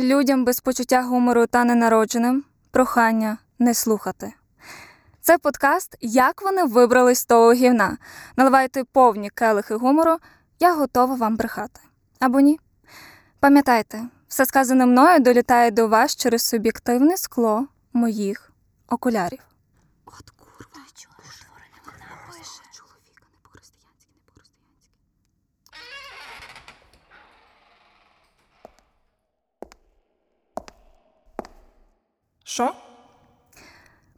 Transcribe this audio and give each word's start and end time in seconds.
Людям 0.00 0.44
без 0.44 0.60
почуття 0.60 1.02
гумору 1.02 1.46
та 1.46 1.64
ненародженим 1.64 2.44
прохання 2.70 3.38
не 3.58 3.74
слухати. 3.74 4.32
Це 5.20 5.38
подкаст 5.38 5.96
Як 6.00 6.42
вони 6.42 6.64
вибрались 6.64 7.18
з 7.18 7.26
того 7.26 7.52
гівна. 7.52 7.98
Наливайте 8.36 8.84
повні 8.84 9.30
келихи 9.30 9.74
гумору, 9.74 10.16
я 10.60 10.74
готова 10.74 11.14
вам 11.14 11.36
брехати. 11.36 11.80
Або 12.20 12.40
ні. 12.40 12.60
Пам'ятайте, 13.40 14.02
все 14.28 14.46
сказане 14.46 14.86
мною 14.86 15.20
долітає 15.20 15.70
до 15.70 15.88
вас 15.88 16.16
через 16.16 16.42
суб'єктивне 16.42 17.16
скло 17.16 17.66
моїх 17.92 18.52
окулярів. 18.88 19.40
От 20.06 20.30
курва, 20.30 20.86
чого 20.94 21.14
вона 21.16 22.16
пише? 22.26 22.62
Чоловіка 22.72 23.24
не 23.30 23.36
по-християнськи, 23.42 24.06
не 24.14 24.20
по-християнськи. 24.26 24.88
Що? 32.58 32.72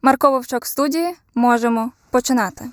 Марко 0.01 0.31
Вовчок 0.31 0.65
в 0.65 0.67
студії 0.67 1.15
можемо 1.35 1.91
починати. 2.09 2.65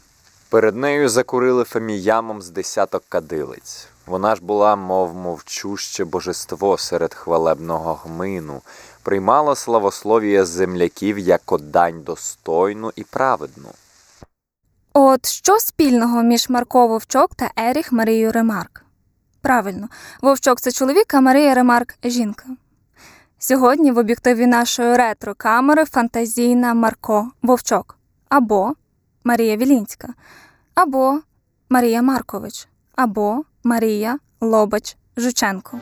Перед 0.50 0.76
нею 0.76 1.08
закурили 1.08 1.64
феміямом 1.64 2.42
з 2.42 2.50
десяток 2.50 3.04
кадилиць. 3.08 3.88
Вона 4.06 4.34
ж 4.34 4.42
була, 4.42 4.76
мов 4.76 5.14
мовчуще 5.14 6.04
божество 6.04 6.78
серед 6.78 7.14
хвалебного 7.14 7.94
гмину, 7.94 8.62
приймала 9.02 9.54
славословія 9.54 10.44
земляків 10.44 11.18
як 11.18 11.42
дань 11.60 12.02
достойну 12.02 12.92
і 12.96 13.04
праведну. 13.04 13.68
От 14.92 15.26
що 15.26 15.58
спільного 15.58 16.22
між 16.22 16.48
Марко 16.48 16.86
Вовчок 16.86 17.34
та 17.34 17.50
Еріх 17.56 17.92
Марією 17.92 18.32
Ремарк? 18.32 18.84
Правильно, 19.40 19.88
Вовчок 20.22 20.60
це 20.60 20.72
чоловік, 20.72 21.14
а 21.14 21.20
Марія 21.20 21.54
Ремарк 21.54 21.94
жінка. 22.04 22.44
Сьогодні 23.40 23.92
в 23.92 23.98
об'єктиві 23.98 24.46
нашої 24.46 24.96
ретро-камери 24.96 25.84
фантазійна 25.84 26.74
Марко 26.74 27.30
Вовчок. 27.42 27.98
Або 28.28 28.72
Марія 29.24 29.56
Вілінська, 29.56 30.08
або 30.74 31.20
Марія 31.68 32.02
Маркович, 32.02 32.68
або 32.96 33.42
Марія 33.64 34.18
Лобач 34.40 34.96
Жученко. 35.16 35.80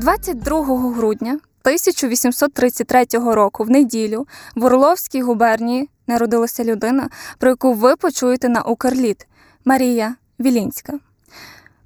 22 0.00 0.90
грудня 0.92 1.30
1833 1.30 3.04
року 3.12 3.64
в 3.64 3.70
неділю 3.70 4.26
в 4.54 4.64
Орловській 4.64 5.22
губернії 5.22 5.90
народилася 6.06 6.64
людина, 6.64 7.08
про 7.38 7.50
яку 7.50 7.72
ви 7.72 7.96
почуєте 7.96 8.48
на 8.48 8.62
Укрліт 8.62 9.26
Марія 9.64 10.14
Вілінська. 10.40 10.92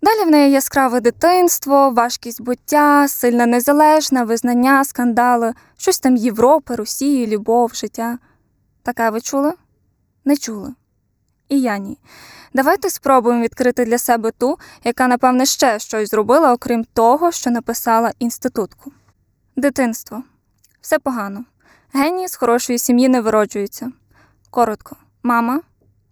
Далі 0.02 0.28
в 0.28 0.30
неї 0.30 0.52
яскраве 0.52 1.00
дитинство, 1.00 1.90
важкість 1.90 2.42
буття, 2.42 3.08
сильна 3.08 3.46
незалежна, 3.46 4.24
визнання, 4.24 4.84
скандали, 4.84 5.54
щось 5.76 6.00
там 6.00 6.16
Європи, 6.16 6.74
Росії, 6.74 7.26
любов, 7.26 7.72
життя. 7.74 8.18
Таке 8.82 9.10
ви 9.10 9.20
чули? 9.20 9.52
Не 10.24 10.36
чули. 10.36 10.74
І 11.48 11.60
я 11.60 11.78
ні. 11.78 11.98
Давайте 12.54 12.90
спробуємо 12.90 13.42
відкрити 13.42 13.84
для 13.84 13.98
себе 13.98 14.30
ту, 14.30 14.58
яка, 14.84 15.08
напевне, 15.08 15.46
ще 15.46 15.78
щось 15.78 16.10
зробила, 16.10 16.52
окрім 16.52 16.84
того, 16.84 17.32
що 17.32 17.50
написала 17.50 18.12
інститутку. 18.18 18.92
Дитинство. 19.56 20.22
Все 20.80 20.98
погано. 20.98 21.44
Генії 21.92 22.28
з 22.28 22.36
хорошої 22.36 22.78
сім'ї 22.78 23.08
не 23.08 23.20
вироджуються. 23.20 23.92
Коротко. 24.50 24.96
Мама 25.22 25.60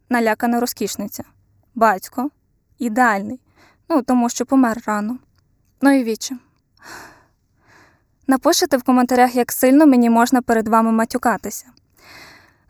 налякана 0.08 0.60
розкішниця. 0.60 1.24
Батько 1.74 2.30
ідеальний. 2.78 3.40
Ну, 3.88 4.02
тому 4.02 4.28
що 4.28 4.46
помер 4.46 4.82
рано. 4.86 5.18
Ну 5.80 5.90
і 5.90 6.04
віче. 6.04 6.36
Напишете 8.26 8.76
в 8.76 8.82
коментарях, 8.82 9.34
як 9.34 9.52
сильно 9.52 9.86
мені 9.86 10.10
можна 10.10 10.42
перед 10.42 10.68
вами 10.68 10.92
матюкатися. 10.92 11.66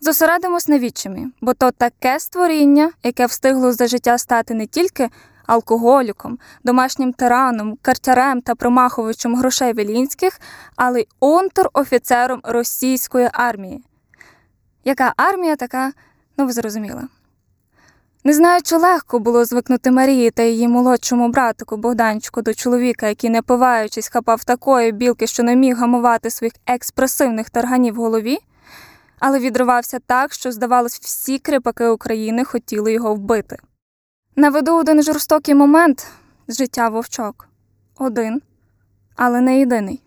Зосередимось 0.05 0.69
на 0.69 0.79
відчимі, 0.79 1.27
бо 1.41 1.55
то 1.55 1.71
таке 1.71 2.21
створіння, 2.21 2.91
яке 3.03 3.27
встигло 3.27 3.73
за 3.73 3.87
життя 3.87 4.19
стати 4.19 4.55
не 4.55 4.67
тільки 4.67 5.09
алкоголіком, 5.47 6.39
домашнім 6.65 7.13
тираном, 7.13 7.79
картярем 7.83 8.41
та 8.41 8.55
промахувачем 8.55 9.37
грошей 9.37 9.73
Вілінських, 9.73 10.41
але 10.77 11.01
й 11.01 11.07
унтер-офіцером 11.21 12.41
російської 12.45 13.29
армії. 13.33 13.85
Яка 14.85 15.13
армія 15.17 15.57
така, 15.57 15.93
ну 16.37 16.47
ви 16.47 16.53
зрозуміли. 16.53 17.03
Не 18.25 18.33
знаю, 18.33 18.61
чи 18.63 18.77
легко 18.77 19.19
було 19.19 19.45
звикнути 19.45 19.91
Марії 19.91 20.31
та 20.31 20.43
її 20.43 20.69
молодшому 20.69 21.29
братику 21.29 21.77
Богданчику 21.77 22.43
до 22.43 22.55
чоловіка, 22.55 23.09
який, 23.09 23.31
не 23.31 23.43
пиваючись, 23.43 24.09
хапав 24.09 24.45
такої 24.45 24.93
білки, 24.93 25.27
що 25.27 25.43
не 25.43 25.57
міг 25.57 25.77
гамувати 25.77 26.31
своїх 26.31 26.55
експресивних 26.67 27.51
тарганів 27.51 27.95
в 27.95 27.97
голові, 27.97 28.39
але 29.25 29.39
відривався 29.39 29.99
так, 29.99 30.33
що, 30.33 30.53
здавалось, 30.53 31.01
всі 31.01 31.39
кріпаки 31.39 31.89
України 31.89 32.45
хотіли 32.45 32.93
його 32.93 33.15
вбити. 33.15 33.59
Наведу 34.37 34.77
один 34.77 35.03
жорстокий 35.03 35.55
момент 35.55 36.07
життя 36.49 36.89
вовчок. 36.89 37.49
Один, 37.99 38.43
але 39.17 39.41
не 39.41 39.59
єдиний. 39.59 40.03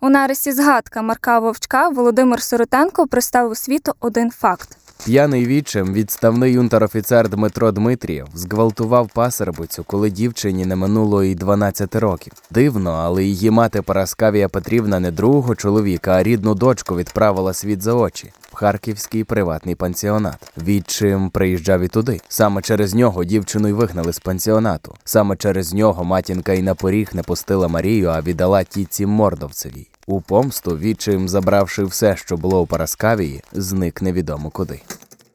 У 0.00 0.08
нарисі 0.08 0.52
згадка 0.52 1.02
Марка 1.02 1.38
Вовчка 1.38 1.88
Володимир 1.88 2.42
Сиротенко 2.42 3.06
представив 3.06 3.56
світу 3.56 3.92
один 4.00 4.30
факт. 4.30 4.83
П'яний 5.04 5.46
вічем 5.46 5.92
відставний 5.92 6.58
унтер-офіцер 6.58 7.28
Дмитро 7.28 7.72
Дмитрієв 7.72 8.26
зґвалтував 8.34 9.10
пасербицю, 9.14 9.84
коли 9.86 10.10
дівчині 10.10 10.66
не 10.66 10.76
минуло 10.76 11.24
і 11.24 11.34
12 11.34 11.96
років. 11.96 12.32
Дивно, 12.50 12.90
але 12.90 13.24
її 13.24 13.50
мати 13.50 13.82
Параскавія 13.82 14.48
Петрівна 14.48 15.00
не 15.00 15.10
другого 15.10 15.54
чоловіка, 15.54 16.12
а 16.12 16.22
рідну 16.22 16.54
дочку 16.54 16.96
відправила 16.96 17.52
світ 17.52 17.82
за 17.82 17.94
очі 17.94 18.32
в 18.52 18.56
харківський 18.56 19.24
приватний 19.24 19.74
пансіонат. 19.74 20.52
Відчим 20.64 21.30
приїжджав 21.30 21.80
і 21.80 21.88
туди. 21.88 22.20
Саме 22.28 22.62
через 22.62 22.94
нього 22.94 23.24
дівчину 23.24 23.68
й 23.68 23.72
вигнали 23.72 24.12
з 24.12 24.18
пансіонату. 24.18 24.94
Саме 25.04 25.36
через 25.36 25.74
нього 25.74 26.04
матінка 26.04 26.52
й 26.52 26.62
на 26.62 26.74
поріг 26.74 27.08
не 27.12 27.22
пустила 27.22 27.68
Марію, 27.68 28.08
а 28.08 28.20
віддала 28.20 28.64
тітці 28.64 29.06
Мордовцевій. 29.06 29.88
У 30.06 30.20
помсту 30.20 30.78
відчим, 30.78 31.28
забравши 31.28 31.84
все, 31.84 32.16
що 32.16 32.36
було 32.36 32.60
у 32.60 32.66
Параскавії, 32.66 33.42
зник 33.52 34.02
невідомо 34.02 34.50
куди. 34.50 34.80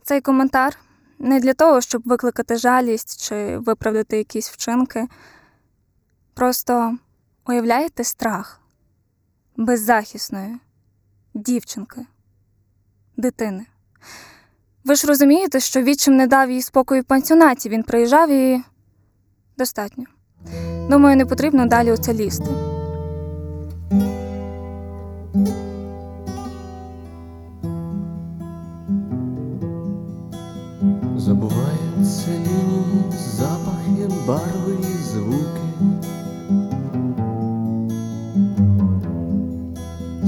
Цей 0.04 0.22
коментар 0.22 0.78
не 1.20 1.40
для 1.40 1.54
того, 1.54 1.82
щоб 1.82 2.02
викликати 2.06 2.58
жалість 2.58 3.28
чи 3.28 3.58
виправдати 3.58 4.18
якісь 4.18 4.50
вчинки. 4.50 5.08
Просто 6.34 6.98
уявляєте 7.48 8.04
страх 8.04 8.62
беззахисної 9.58 10.58
дівчинки, 11.34 12.06
дитини. 13.18 13.66
Ви 14.84 14.96
ж 14.96 15.08
розумієте, 15.08 15.60
що 15.60 15.82
відчим 15.82 16.16
не 16.18 16.28
дав 16.28 16.52
їй 16.52 16.62
спокою 16.62 17.02
в 17.02 17.06
пансіонаті, 17.06 17.70
він 17.70 17.84
приїжджав 17.84 18.30
і 18.30 18.64
достатньо. 19.58 20.04
Думаю, 20.90 21.18
не 21.18 21.26
потрібно 21.26 21.66
далі 21.66 21.92
у 21.92 21.98
це 21.98 22.14
лізти. 22.14 22.79
Лінії, 32.30 33.04
запахи, 33.38 34.10
барви 34.28 34.78
і 34.82 35.04
звуки. 35.14 35.70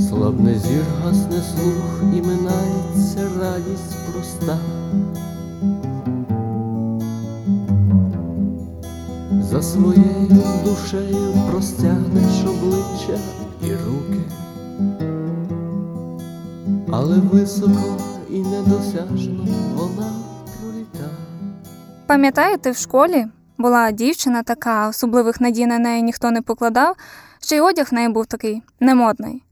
Слабне 0.10 0.60
зір 0.60 0.86
гасне 1.04 1.42
слух 1.42 2.04
і 2.18 2.22
минається 2.22 3.30
радість 3.42 3.96
проста. 4.12 4.58
За 9.52 9.62
своєю 9.62 10.44
душею 10.66 11.34
простягнеш 11.52 12.44
обличчя 12.44 13.20
і 13.64 13.72
руки, 13.72 14.22
але 16.92 17.16
високо 17.16 17.98
і 18.30 18.40
недосяжно 18.40 19.48
вона. 19.76 20.21
Пам'ятаєте, 22.12 22.72
в 22.72 22.78
школі 22.78 23.28
була 23.58 23.92
дівчина 23.92 24.44
така, 24.44 24.88
особливих 24.88 25.42
надій 25.42 25.66
на 25.66 25.80
неї 25.80 26.04
ніхто 26.04 26.32
не 26.32 26.42
покладав, 26.42 26.96
ще 27.40 27.56
й 27.56 27.60
одяг 27.60 27.88
в 27.92 27.94
неї 27.94 28.10
був 28.10 28.26
такий 28.26 28.62
немодний. 28.80 29.44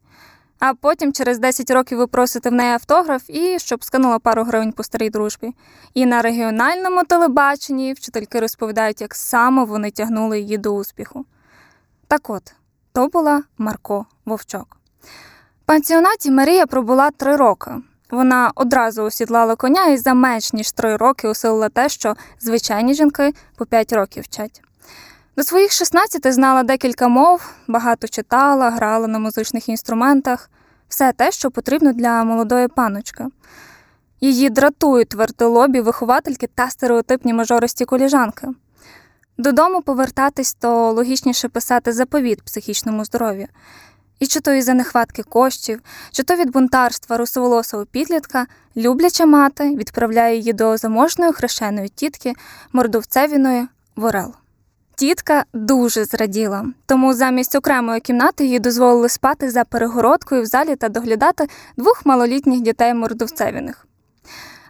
А 0.60 0.74
потім 0.74 1.14
через 1.14 1.40
10 1.40 1.72
років 1.72 1.98
ви 1.98 2.08
просите 2.08 2.50
в 2.50 2.54
неї 2.54 2.72
автограф 2.72 3.30
і 3.30 3.60
щоб 3.60 3.84
скинула 3.84 4.20
пару 4.20 4.44
гривень 4.44 4.72
по 4.72 4.84
старій 4.84 5.10
дружбі. 5.10 5.56
І 5.94 6.06
на 6.06 6.22
регіональному 6.22 7.04
телебаченні 7.04 7.94
вчительки 7.94 8.40
розповідають, 8.40 9.02
як 9.02 9.16
саме 9.16 9.64
вони 9.64 9.92
тягнули 9.92 10.40
її 10.40 10.58
до 10.58 10.76
успіху. 10.76 11.26
Так 12.08 12.30
от, 12.30 12.54
то 12.94 13.08
була 13.08 13.44
Марко 13.58 14.06
Вовчок. 14.26 14.78
В 15.64 15.66
пансіонаті 15.66 16.32
Марія 16.32 16.66
пробула 16.66 17.12
три 17.12 17.36
роки. 17.36 17.72
Вона 18.12 18.52
одразу 18.56 19.04
осідлала 19.04 19.56
коня 19.56 19.86
і 19.88 19.98
за 19.98 20.14
менш 20.14 20.54
ніж 20.54 20.72
три 20.72 20.96
роки 20.96 21.28
усилила 21.28 21.70
те, 21.70 21.90
що 21.90 22.16
звичайні 22.40 22.94
жінки 22.94 23.34
по 23.58 23.66
5 23.66 23.94
років 23.94 24.24
вчать. 24.24 24.62
До 25.38 25.44
своїх 25.44 25.72
16 25.72 26.34
знала 26.34 26.64
декілька 26.64 27.08
мов, 27.08 27.50
багато 27.68 28.08
читала, 28.08 28.70
грала 28.70 29.08
на 29.08 29.20
музичних 29.20 29.70
інструментах, 29.70 30.50
все 30.88 31.12
те, 31.12 31.32
що 31.32 31.52
потрібно 31.52 31.94
для 31.94 32.24
молодої 32.24 32.68
паночки. 32.68 33.26
Її 34.22 34.50
дратують 34.50 35.10
твердолобі 35.10 35.82
виховательки 35.82 36.48
та 36.56 36.70
стереотипні 36.70 37.34
мажористі 37.34 37.86
коліжанки. 37.86 38.48
Додому 39.38 39.82
повертатись, 39.82 40.54
то 40.54 40.92
логічніше 40.92 41.50
писати 41.50 41.94
заповіт 41.94 42.42
психічному 42.42 43.06
здоров'ю. 43.06 43.48
І 44.20 44.28
чи 44.28 44.40
то 44.40 44.54
із-за 44.54 44.74
нехватки 44.74 45.24
коштів, 45.24 45.82
чи 46.12 46.24
то 46.24 46.36
від 46.36 46.52
бунтарства 46.52 47.18
русоволосого 47.18 47.86
підлітка, 47.86 48.48
любляча 48.78 49.26
мати 49.26 49.76
відправляє 49.76 50.38
її 50.38 50.54
до 50.54 50.78
заможної 50.78 51.34
хрещеної 51.34 51.90
тітки 51.90 52.34
мордовцевіної 52.74 53.68
Ворел. 53.96 54.34
Тітка 54.96 55.46
дуже 55.54 56.06
зраділа, 56.06 56.66
тому 56.86 57.14
замість 57.14 57.56
окремої 57.56 58.02
кімнати 58.02 58.46
їй 58.46 58.60
дозволили 58.60 59.10
спати 59.10 59.52
за 59.52 59.64
перегородкою 59.64 60.42
в 60.42 60.46
залі 60.46 60.76
та 60.76 60.90
доглядати 60.90 61.48
двох 61.78 62.06
малолітніх 62.06 62.62
дітей 62.62 62.94
мордовцевіних. 62.94 63.88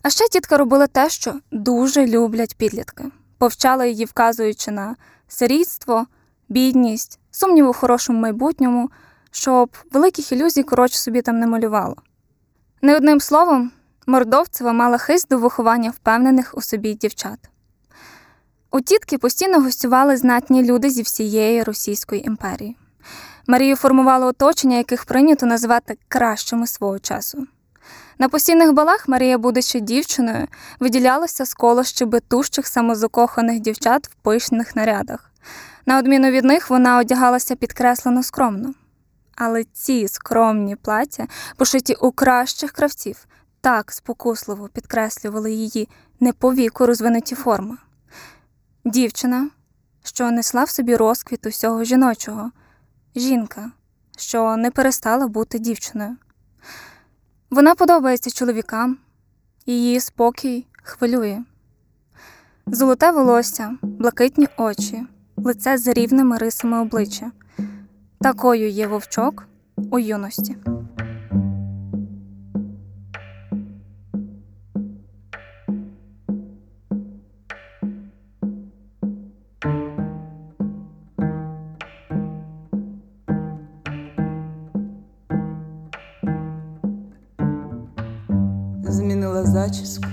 А 0.01 0.09
ще 0.09 0.27
тітка 0.27 0.57
робила 0.57 0.87
те, 0.87 1.09
що 1.09 1.33
дуже 1.51 2.07
люблять 2.07 2.55
підлітки, 2.57 3.03
повчала 3.37 3.85
її, 3.85 4.05
вказуючи 4.05 4.71
на 4.71 4.95
сирітство, 5.27 6.05
бідність, 6.49 7.19
сумнів 7.31 7.69
у 7.69 7.73
хорошому 7.73 8.19
майбутньому, 8.19 8.89
щоб 9.31 9.77
великих 9.91 10.31
ілюзій 10.31 10.63
коротше 10.63 10.97
собі 10.97 11.21
там 11.21 11.39
не 11.39 11.47
малювало. 11.47 11.95
Не 12.81 12.95
одним 12.95 13.19
словом, 13.19 13.71
Мордовцева 14.07 14.73
мала 14.73 14.97
хист 14.97 15.27
до 15.29 15.37
виховання 15.37 15.89
впевнених 15.89 16.53
у 16.53 16.61
собі 16.61 16.93
дівчат. 16.93 17.39
У 18.71 18.81
тітки 18.81 19.17
постійно 19.17 19.61
гостювали 19.61 20.17
знатні 20.17 20.63
люди 20.63 20.89
зі 20.89 21.01
всієї 21.01 21.63
Російської 21.63 22.27
імперії. 22.27 22.77
Марію 23.47 23.75
формувало 23.75 24.25
оточення, 24.25 24.77
яких 24.77 25.05
прийнято 25.05 25.45
називати 25.45 25.97
кращими 26.07 26.67
свого 26.67 26.99
часу. 26.99 27.47
На 28.19 28.29
постійних 28.29 28.73
балах 28.73 29.07
Марія, 29.07 29.37
будучи 29.37 29.79
дівчиною, 29.79 30.47
виділялася 30.79 31.45
з 31.45 31.53
кола 31.53 31.83
щебетущих 31.83 32.67
самозакоханих 32.67 33.59
дівчат 33.59 34.07
в 34.07 34.15
пишних 34.15 34.75
нарядах. 34.75 35.31
На 35.85 35.99
відміну 35.99 36.29
від 36.29 36.45
них 36.45 36.69
вона 36.69 36.97
одягалася 36.97 37.55
підкреслено 37.55 38.23
скромно. 38.23 38.73
Але 39.41 39.63
ці 39.63 40.07
скромні 40.07 40.75
плаття, 40.75 41.27
пошиті 41.57 41.93
у 41.93 42.11
кращих 42.11 42.71
кравців, 42.71 43.27
так 43.61 43.91
спокусливо 43.91 44.67
підкреслювали 44.67 45.51
її 45.51 45.89
не 46.19 46.33
по 46.33 46.53
віку 46.53 46.85
розвинуті 46.85 47.35
форми. 47.35 47.77
Дівчина, 48.85 49.49
що 50.03 50.31
несла 50.31 50.63
в 50.63 50.69
собі 50.69 50.95
розквіт 50.95 51.45
усього 51.45 51.83
жіночого, 51.83 52.51
жінка, 53.15 53.71
що 54.17 54.57
не 54.57 54.71
перестала 54.71 55.27
бути 55.27 55.59
дівчиною. 55.59 56.17
Вона 57.49 57.75
подобається 57.75 58.31
чоловікам, 58.31 58.97
її 59.65 59.99
спокій 59.99 60.65
хвилює. 60.83 61.43
Золоте 62.67 63.11
волосся, 63.11 63.77
блакитні 63.81 64.47
очі, 64.57 65.03
лице 65.37 65.77
з 65.77 65.87
рівними 65.87 66.37
рисами 66.37 66.79
обличчя. 66.79 67.31
Такою 68.20 68.68
є 68.68 68.86
вовчок 68.86 69.48
у 69.90 69.98
юності. 69.98 70.56
Змінила 88.82 89.44
зачіску. 89.44 90.07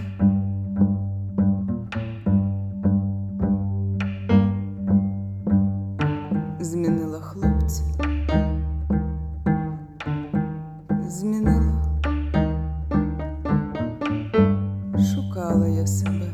Шукала 15.56 15.68
я 15.68 15.86
себе. 15.86 16.25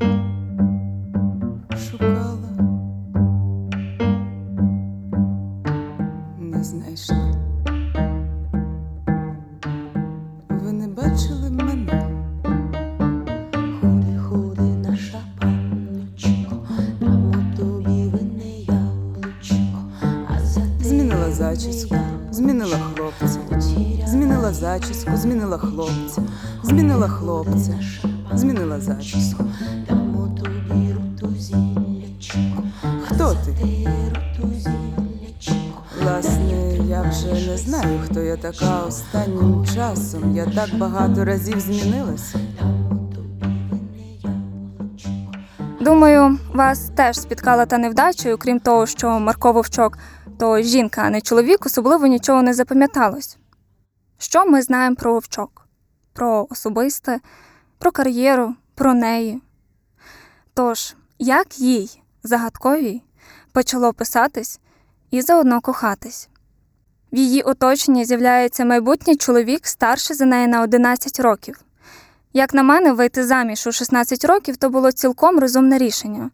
Багато 40.93 41.25
разів 41.25 41.61
змінилася. 41.61 42.39
Думаю, 45.81 46.39
вас 46.55 46.91
теж 46.97 47.21
спіткала 47.21 47.67
та 47.67 47.79
невдача, 47.79 48.35
окрім 48.35 48.61
того, 48.61 48.87
що 48.87 49.21
Марко 49.21 49.53
Вовчок 49.53 49.99
то 50.39 50.61
жінка, 50.61 51.03
а 51.03 51.11
не 51.11 51.21
чоловік, 51.21 51.67
особливо 51.67 52.07
нічого 52.07 52.43
не 52.43 52.55
запам'яталось. 52.55 53.39
Що 54.19 54.47
ми 54.47 54.63
знаємо 54.63 54.97
про 54.97 55.13
Вовчок? 55.13 55.67
Про 56.13 56.47
особисте, 56.51 57.21
про 57.79 57.93
кар'єру, 57.93 58.55
про 58.75 58.95
неї. 58.95 59.43
Тож, 60.55 60.95
як 61.19 61.59
їй, 61.59 62.03
загадковій, 62.23 63.03
почало 63.53 63.93
писатись 63.93 64.61
і 65.11 65.23
заодно 65.23 65.61
кохатись? 65.61 66.29
В 67.13 67.17
її 67.17 67.43
оточенні 67.43 68.05
з'являється 68.05 68.65
майбутній 68.65 69.17
чоловік 69.17 69.67
старший 69.67 70.17
за 70.17 70.25
неї 70.25 70.47
на 70.47 70.63
11 70.63 71.21
років. 71.21 71.61
Як 72.33 72.55
на 72.55 72.63
мене, 72.63 72.93
вийти 72.93 73.27
заміж 73.27 73.67
у 73.67 73.73
16 73.73 74.25
років 74.25 74.57
то 74.57 74.71
було 74.71 74.93
цілком 74.93 75.39
розумне 75.39 75.79
рішення. 75.79 76.31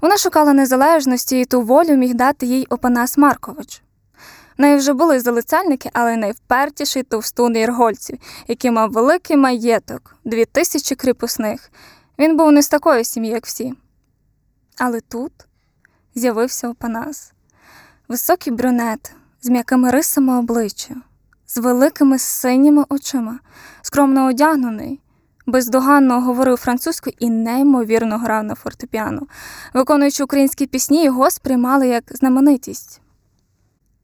Вона 0.00 0.16
шукала 0.16 0.52
незалежності 0.52 1.40
і 1.40 1.44
ту 1.44 1.62
волю 1.62 1.96
міг 1.96 2.14
дати 2.14 2.46
їй 2.46 2.66
Опанас 2.70 3.18
Маркович. 3.18 3.82
В 4.58 4.60
неї 4.62 4.76
вже 4.76 4.92
були 4.92 5.20
залицяльники, 5.20 5.90
але 5.92 6.16
найвпертіший 6.16 7.02
товстун 7.02 7.56
Єргольців, 7.56 8.18
який 8.48 8.70
мав 8.70 8.90
великий 8.90 9.36
маєток, 9.36 10.16
дві 10.24 10.44
тисячі 10.44 10.96
кріпосних. 10.96 11.70
Він 12.18 12.36
був 12.36 12.52
не 12.52 12.62
з 12.62 12.68
такої 12.68 13.04
сім'ї, 13.04 13.30
як 13.30 13.46
всі. 13.46 13.74
Але 14.78 15.00
тут 15.00 15.32
з'явився 16.14 16.68
Опанас. 16.68 17.32
Високий 18.08 18.52
брюнет 18.52 19.14
з 19.42 19.48
м'якими 19.48 19.90
рисами 19.90 20.38
обличчя, 20.38 20.94
з 21.46 21.56
великими 21.58 22.18
синіми 22.18 22.84
очима, 22.88 23.38
скромно 23.82 24.26
одягнений, 24.26 25.00
бездоганно 25.46 26.20
говорив 26.20 26.56
французькою 26.56 27.16
і 27.18 27.30
неймовірно 27.30 28.18
грав 28.18 28.44
на 28.44 28.54
фортепіано. 28.54 29.26
Виконуючи 29.74 30.24
українські 30.24 30.66
пісні, 30.66 31.04
його 31.04 31.30
сприймали 31.30 31.88
як 31.88 32.04
знаменитість. 32.10 33.00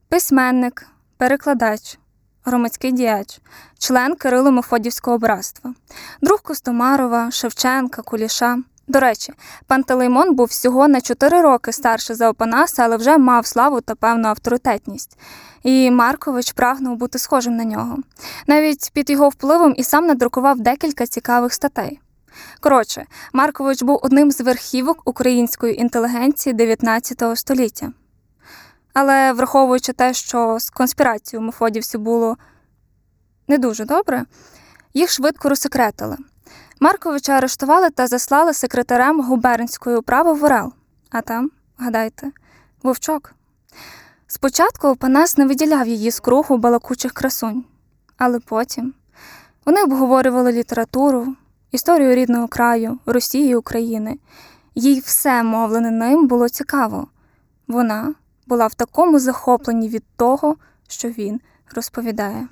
Письменник, 0.09 0.87
перекладач, 1.17 1.99
громадський 2.45 2.93
діяч, 2.93 3.41
член 3.79 4.15
Кирило-Мефодівського 4.15 5.19
братства, 5.19 5.75
друг 6.23 6.43
Костомарова, 6.43 7.31
Шевченка, 7.31 8.03
Куліша, 8.03 8.59
До 8.89 9.01
речі, 9.01 9.33
Пантелеймон 9.67 10.35
був 10.35 10.47
всього 10.47 10.89
на 10.89 11.01
4 11.01 11.41
роки 11.41 11.73
старше 11.73 12.15
за 12.15 12.31
Опанаса, 12.31 12.85
але 12.85 12.97
вже 12.97 13.19
мав 13.19 13.47
славу 13.47 13.81
та 13.81 13.95
певну 13.95 14.29
авторитетність. 14.29 15.19
І 15.63 15.91
Маркович 15.91 16.53
прагнув 16.53 16.97
бути 16.97 17.19
схожим 17.19 17.57
на 17.57 17.65
нього. 17.65 17.97
Навіть 18.47 18.91
під 18.93 19.11
його 19.11 19.29
впливом 19.29 19.75
і 19.77 19.85
сам 19.85 20.07
надрукував 20.07 20.61
декілька 20.61 21.07
цікавих 21.07 21.55
статей. 21.55 22.01
Коротше, 22.61 23.07
Маркович 23.33 23.83
був 23.83 24.01
одним 24.03 24.31
з 24.31 24.41
верхівок 24.41 25.03
української 25.05 25.81
інтелігенції 25.81 26.53
19 26.53 27.23
століття. 27.35 27.93
Але 28.95 29.33
враховуючи 29.33 29.93
те, 29.93 30.15
що 30.15 30.59
з 30.61 30.71
конспірацією 30.71 31.47
мефодівців 31.47 32.01
було 32.01 32.37
не 33.49 33.59
дуже 33.59 33.85
добре, 33.85 34.25
їх 34.95 35.11
швидко 35.11 35.49
розсекретили. 35.49 36.17
Марковича 36.81 37.33
арештували 37.33 37.91
та 37.91 38.07
заслали 38.07 38.55
секретарем 38.55 39.21
губернської 39.21 39.97
управи 39.97 40.33
в 40.33 40.45
Орел. 40.45 40.73
А 41.11 41.21
там, 41.21 41.51
гадайте, 41.79 42.33
вовчок. 42.83 43.35
Спочатку 44.27 44.97
Панас 44.97 45.39
не 45.39 45.47
виділяв 45.47 45.89
її 45.89 46.11
з 46.11 46.21
кругу 46.21 46.57
балакучих 46.57 47.13
красунь, 47.13 47.65
але 48.17 48.41
потім 48.41 48.95
вони 49.67 49.83
обговорювали 49.83 50.53
літературу, 50.53 51.35
історію 51.73 52.15
рідного 52.15 52.49
краю, 52.49 52.99
Росії 53.07 53.57
України. 53.57 54.19
Їй 54.75 55.01
все 55.01 55.43
мовлене 55.43 55.91
ним 55.91 56.27
було 56.27 56.49
цікаво. 56.49 57.09
Вона 57.69 58.15
була 58.47 58.67
в 58.67 58.75
такому 58.75 59.19
захопленні 59.19 59.89
від 59.89 60.05
того, 60.17 60.57
що 60.89 61.09
він 61.09 61.41
розповідає. 61.75 62.49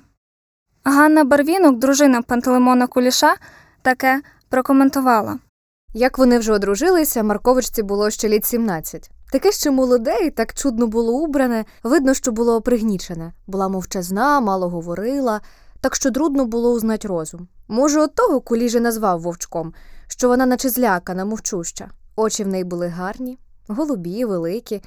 Ганна 0.83 1.23
Барвінок, 1.23 1.77
дружина 1.77 2.21
Пантелеймона 2.21 2.87
Куліша, 2.87 3.35
таке 3.87 4.21
прокоментувала. 4.49 5.39
Як 5.93 6.17
вони 6.17 6.39
вже 6.39 6.53
одружилися, 6.53 7.23
Марковичці 7.23 7.83
було 7.83 8.09
ще 8.09 8.29
літ 8.29 8.45
17. 8.45 9.11
Таке 9.31 9.51
ще 9.51 9.71
молоде 9.71 10.17
і 10.25 10.29
так 10.29 10.53
чудно 10.53 10.87
було 10.87 11.13
убране, 11.13 11.65
видно, 11.83 12.13
що 12.13 12.31
було 12.31 12.61
пригнічене. 12.61 13.33
Була 13.47 13.67
мовчазна, 13.67 14.39
мало 14.39 14.69
говорила, 14.69 15.41
так 15.81 15.95
що 15.95 16.11
трудно 16.11 16.45
було 16.45 16.71
узнать 16.71 17.05
розум. 17.05 17.47
Може, 17.67 17.99
от 17.99 18.15
того 18.15 18.41
куліже 18.41 18.79
назвав 18.79 19.21
вовчком, 19.21 19.73
що 20.07 20.27
вона 20.27 20.45
наче 20.45 20.69
злякана, 20.69 21.25
мовчуща. 21.25 21.89
Очі 22.15 22.43
в 22.43 22.47
неї 22.47 22.63
були 22.63 22.87
гарні, 22.87 23.39
голубі, 23.67 24.25
великі, 24.25 24.81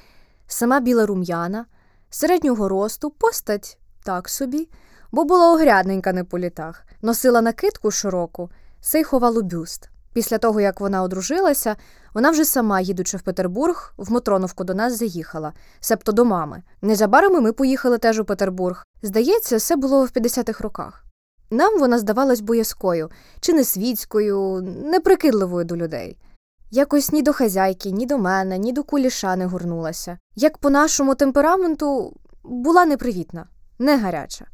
сама 0.47 0.79
біла 0.79 1.05
рум'яна, 1.05 1.65
середнього 2.09 2.69
росту, 2.69 3.09
постать 3.09 3.77
так 4.03 4.29
собі, 4.29 4.69
бо 5.11 5.23
була 5.23 5.53
огрядненька 5.53 6.13
не 6.13 6.23
по 6.23 6.39
літах, 6.39 6.85
носила 7.01 7.41
накидку 7.41 7.91
широку, 7.91 8.49
сей 8.81 9.03
ховало 9.03 9.41
бюст. 9.41 9.89
Після 10.13 10.37
того, 10.37 10.61
як 10.61 10.81
вона 10.81 11.03
одружилася, 11.03 11.75
вона 12.13 12.31
вже 12.31 12.45
сама, 12.45 12.79
їдучи 12.81 13.17
в 13.17 13.21
Петербург, 13.21 13.93
в 13.97 14.11
Мотроновку 14.11 14.63
до 14.63 14.73
нас 14.73 14.97
заїхала, 14.97 15.53
себто 15.79 16.11
до 16.11 16.25
мами. 16.25 16.63
Незабаром 16.81 17.43
ми 17.43 17.53
поїхали 17.53 17.97
теж 17.97 18.19
у 18.19 18.25
Петербург. 18.25 18.85
Здається, 19.01 19.59
це 19.59 19.75
було 19.75 20.05
в 20.05 20.09
50-х 20.09 20.63
роках. 20.63 21.05
Нам 21.49 21.79
вона 21.79 21.99
здавалась 21.99 22.41
боязкою, 22.41 23.09
чи 23.39 23.53
не 23.53 23.63
світською, 23.63 24.61
неприкидливою 24.85 25.65
до 25.65 25.77
людей. 25.77 26.17
Якось 26.71 27.11
ні 27.11 27.21
до 27.21 27.33
хазяйки, 27.33 27.91
ні 27.91 28.05
до 28.05 28.17
мене, 28.17 28.57
ні 28.57 28.73
до 28.73 28.83
куліша 28.83 29.35
не 29.35 29.45
горнулася. 29.45 30.17
Як 30.35 30.57
по 30.57 30.69
нашому 30.69 31.15
темпераменту 31.15 32.17
була 32.43 32.85
непривітна, 32.85 33.47
не 33.79 33.97
гаряча. 33.97 34.45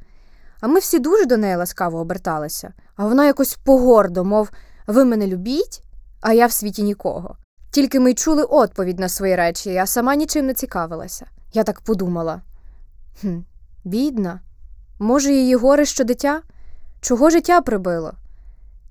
А 0.62 0.68
ми 0.68 0.80
всі 0.80 1.00
дуже 1.00 1.26
до 1.26 1.38
неї 1.38 1.56
ласкаво 1.56 2.00
оберталися, 2.00 2.74
а 2.98 3.06
вона 3.06 3.26
якось 3.26 3.56
погордо, 3.56 4.24
мов 4.24 4.50
ви 4.88 5.06
мене 5.06 5.28
любіть, 5.28 5.84
а 6.22 6.34
я 6.34 6.46
в 6.46 6.52
світі 6.52 6.84
нікого. 6.84 7.38
Тільки 7.72 8.00
ми 8.00 8.12
й 8.12 8.14
чули 8.14 8.44
відповідь 8.44 9.00
на 9.00 9.10
свої 9.10 9.36
речі, 9.36 9.78
а 9.78 9.86
сама 9.86 10.16
нічим 10.16 10.46
не 10.46 10.54
цікавилася. 10.54 11.26
Я 11.54 11.64
так 11.64 11.82
подумала. 11.82 12.42
Хм, 13.22 13.38
бідна. 13.84 14.40
Може, 15.00 15.34
її 15.34 15.56
горе 15.56 15.86
що 15.86 16.04
дитя? 16.04 16.42
Чого 17.02 17.30
життя 17.30 17.62
прибило? 17.62 18.14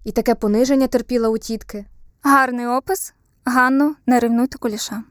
І 0.04 0.12
таке 0.12 0.34
пониження 0.34 0.86
терпіла 0.86 1.28
у 1.28 1.38
тітки. 1.38 1.84
Гарний 2.22 2.66
опис. 2.66 3.14
Ганно, 3.44 3.94
не 4.06 4.20
ревнуйте 4.20 4.58
куліша. 4.58 5.02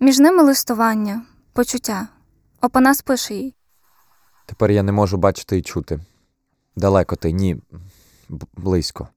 Між 0.00 0.18
ними 0.18 0.42
листування, 0.42 1.22
почуття. 1.52 2.08
Опанас 2.60 3.02
пише 3.02 3.34
їй. 3.34 3.54
Тепер 4.46 4.70
я 4.70 4.82
не 4.82 4.92
можу 4.92 5.16
бачити 5.16 5.58
і 5.58 5.62
чути. 5.62 6.00
Далеко 6.76 7.16
ти, 7.16 7.32
ні, 7.32 7.56
близько. 8.56 9.08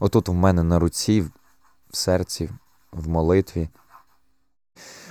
Отут 0.00 0.28
в 0.28 0.32
мене 0.32 0.62
на 0.62 0.78
руці, 0.78 1.20
в 1.90 1.96
серці, 1.96 2.50
в 2.92 3.08
молитві. 3.08 3.68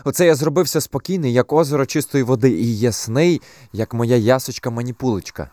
Оце 0.04 0.26
я 0.26 0.36
зробився 0.36 0.82
спокійний, 0.82 1.34
як 1.34 1.54
озеро 1.54 1.86
чистої 1.86 2.24
води, 2.24 2.50
і 2.50 2.80
ясний, 2.80 3.42
як 3.74 3.94
моя 3.94 4.16
ясочка 4.16 4.70
маніпулечка. 4.70 5.50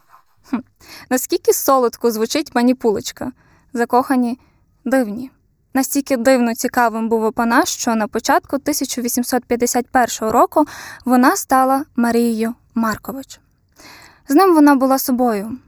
Наскільки 1.11 1.53
солодко 1.53 2.11
звучить 2.11 2.55
маніпулечка. 2.55 3.33
Закохані 3.73 4.39
дивні. 4.85 5.31
Настільки 5.75 6.17
дивно 6.17 6.55
цікавим 6.55 7.09
був 7.09 7.25
Опанас, 7.25 7.69
що 7.69 7.95
на 7.95 8.09
початку 8.09 8.57
1851 8.57 10.31
року 10.31 10.65
вона 11.05 11.37
стала 11.37 11.85
Марією 11.97 12.55
Маркович. 12.75 13.41
З 14.29 14.35
ним 14.35 14.55
вона 14.55 14.75
була 14.75 14.99
собою. 14.99 15.59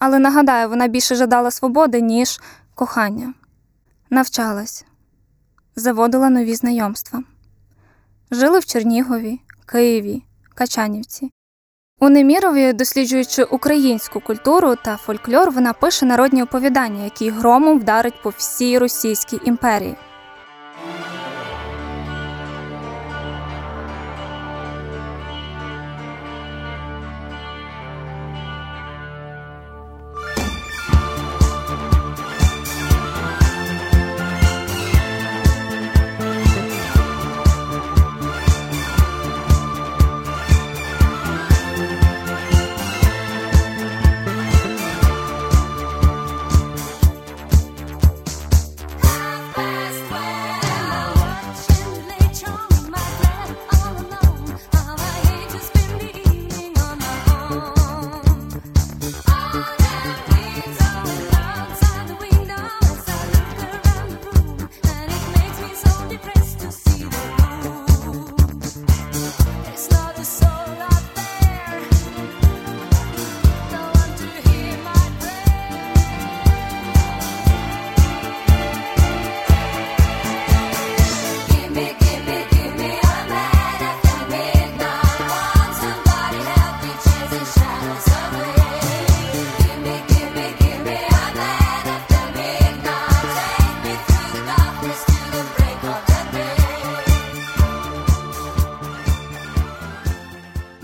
Але 0.00 0.18
нагадаю, 0.18 0.68
вона 0.68 0.88
більше 0.88 1.14
жадала 1.14 1.50
свободи, 1.50 2.00
ніж 2.00 2.40
кохання. 2.74 3.34
Навчалась, 4.10 4.84
заводила 5.76 6.30
нові 6.30 6.54
знайомства. 6.54 7.22
Жили 8.30 8.58
в 8.58 8.64
Чернігові, 8.64 9.40
Києві, 9.66 10.22
Качанівці. 10.54 11.30
У 11.98 12.08
Немірові, 12.08 12.72
досліджуючи 12.72 13.44
українську 13.44 14.20
культуру 14.20 14.76
та 14.84 14.96
фольклор, 14.96 15.50
вона 15.50 15.72
пише 15.72 16.06
народні 16.06 16.42
оповідання, 16.42 17.04
які 17.04 17.30
громом 17.30 17.78
вдарить 17.78 18.22
по 18.22 18.28
всій 18.30 18.78
Російській 18.78 19.40
імперії. 19.44 19.96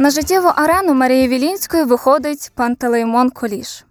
На 0.06 0.10
життєву 0.10 0.48
арену 0.48 0.94
Марії 0.94 1.28
Вілінської 1.28 1.84
виходить 1.84 2.52
Пантелеймон 2.54 3.30
Коліш. 3.30 3.84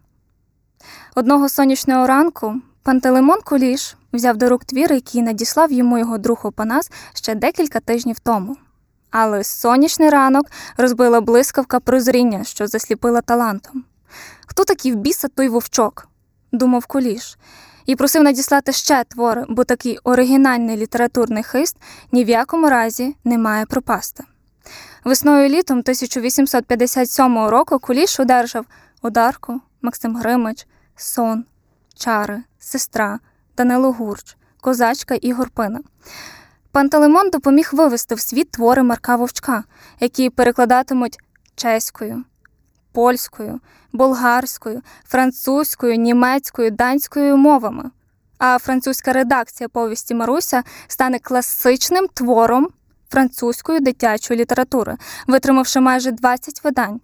Одного 1.16 1.50
сонячного 1.50 2.08
ранку 2.08 2.56
Пантелеймон 2.84 3.42
Коліш 3.42 3.96
взяв 4.14 4.38
до 4.38 4.50
рук 4.50 4.66
твір, 4.66 4.94
який 4.94 5.22
надіслав 5.22 5.72
йому 5.72 5.98
його 5.98 6.18
друг 6.18 6.40
Опанас 6.44 6.92
ще 7.14 7.36
декілька 7.36 7.80
тижнів 7.80 8.20
тому. 8.20 8.58
Але 9.12 9.44
сонячний 9.44 10.10
ранок 10.10 10.46
розбила 10.78 11.22
блискавка 11.22 11.80
прозріння, 11.80 12.44
що 12.44 12.68
засліпила 12.68 13.22
талантом. 13.22 13.84
Хто 14.48 14.64
такий 14.64 14.92
в 14.92 14.96
біса 14.96 15.28
той 15.28 15.48
вовчок? 15.48 16.08
думав 16.52 16.86
Коліш. 16.86 17.38
і 17.86 17.96
просив 17.96 18.24
надіслати 18.24 18.72
ще 18.72 19.04
твори, 19.04 19.46
бо 19.50 19.64
такий 19.64 19.98
оригінальний 20.04 20.78
літературний 20.78 21.44
хист 21.44 21.78
ні 22.12 22.24
в 22.24 22.30
якому 22.30 22.70
разі 22.70 23.16
не 23.24 23.38
має 23.38 23.66
пропасти. 23.66 24.24
Весною 25.06 25.50
літом 25.50 25.80
1857 25.80 27.38
року 27.38 27.80
Куліш 27.80 28.20
одержав 28.20 28.66
Одарку, 29.02 29.62
Максим 29.82 30.16
Гримич, 30.16 30.68
Сон, 30.96 31.46
Чари, 31.96 32.44
Сестра, 32.60 33.20
Данило 33.58 33.92
Гурч, 33.92 34.38
Козачка 34.62 35.16
і 35.16 35.32
Горпина. 35.32 35.80
Пантелеймон 36.72 37.30
допоміг 37.30 37.70
вивести 37.74 38.16
в 38.16 38.20
світ 38.20 38.52
твори 38.52 38.84
Марка 38.84 39.16
Вовчка, 39.16 39.64
які 40.00 40.30
перекладатимуть 40.30 41.20
чеською, 41.56 42.24
польською, 42.92 43.60
болгарською, 43.94 44.82
французькою, 45.08 45.96
німецькою, 45.96 46.72
данською 46.72 47.38
мовами. 47.38 47.92
А 48.38 48.58
французька 48.58 49.14
редакція 49.14 49.70
повісті 49.70 50.16
Маруся 50.16 50.64
стане 50.88 51.20
класичним 51.20 52.08
твором 52.14 52.68
французької 53.16 53.80
дитячої 53.80 54.40
літератури, 54.40 54.98
витримавши 55.28 55.80
майже 55.80 56.12
20 56.12 56.64
видань. 56.64 57.00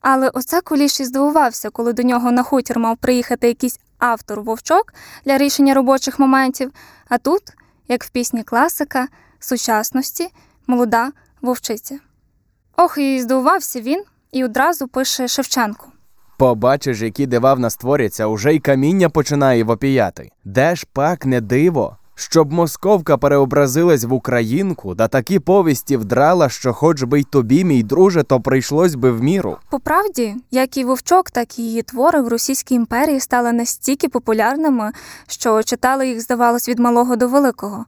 Але 0.00 0.28
оце 0.28 0.60
Куліш 0.60 1.00
і 1.00 1.04
здивувався, 1.04 1.70
коли 1.70 1.92
до 1.92 2.02
нього 2.02 2.32
на 2.32 2.42
хутір 2.42 2.78
мав 2.78 2.96
приїхати 2.96 3.48
якийсь 3.48 3.80
автор 3.98 4.40
вовчок 4.40 4.94
для 5.24 5.38
рішення 5.38 5.74
робочих 5.74 6.18
моментів. 6.18 6.72
А 7.08 7.18
тут, 7.18 7.42
як 7.88 8.04
в 8.04 8.10
пісні 8.10 8.42
класика, 8.42 9.08
сучасності, 9.38 10.28
молода 10.66 11.12
вовчиця. 11.42 11.98
Ох, 12.76 12.98
і 12.98 13.20
здивувався 13.20 13.80
він 13.80 14.04
і 14.32 14.44
одразу 14.44 14.88
пише 14.88 15.28
Шевченку. 15.28 15.86
Побачиш, 16.38 17.00
які 17.00 17.26
дива 17.26 17.54
в 17.54 17.60
нас 17.60 17.76
творяться, 17.76 18.26
уже 18.26 18.54
й 18.54 18.60
каміння 18.60 19.08
починає 19.08 19.64
вопіяти. 19.64 20.30
Де 20.44 20.76
ж 20.76 20.86
пак 20.92 21.26
не 21.26 21.40
диво, 21.40 21.96
щоб 22.14 22.52
московка 22.52 23.16
переобразилась 23.16 24.04
в 24.04 24.12
українку, 24.12 24.94
да 24.94 25.08
такі 25.08 25.38
повісті 25.38 25.96
вдрала, 25.96 26.48
що 26.48 26.72
хоч 26.72 27.02
би 27.02 27.20
й 27.20 27.24
тобі, 27.24 27.64
мій 27.64 27.82
друже, 27.82 28.22
то 28.22 28.40
прийшлось 28.40 28.94
би 28.94 29.12
в 29.12 29.22
міру. 29.22 29.56
По 29.70 29.80
правді, 29.80 30.36
як 30.50 30.76
і 30.76 30.84
Вовчок, 30.84 31.30
так 31.30 31.58
і 31.58 31.62
її 31.62 31.82
твори 31.82 32.20
в 32.20 32.28
Російській 32.28 32.74
імперії 32.74 33.20
стали 33.20 33.52
настільки 33.52 34.08
популярними, 34.08 34.92
що 35.26 35.62
читали 35.62 36.08
їх, 36.08 36.20
здавалось, 36.20 36.68
від 36.68 36.78
малого 36.78 37.16
до 37.16 37.28
великого. 37.28 37.84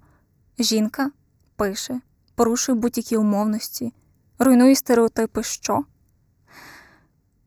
Жінка 0.59 1.11
пише, 1.57 2.01
порушує 2.35 2.79
будь-які 2.79 3.17
умовності, 3.17 3.93
руйнує 4.39 4.75
стереотипи, 4.75 5.43
що. 5.43 5.85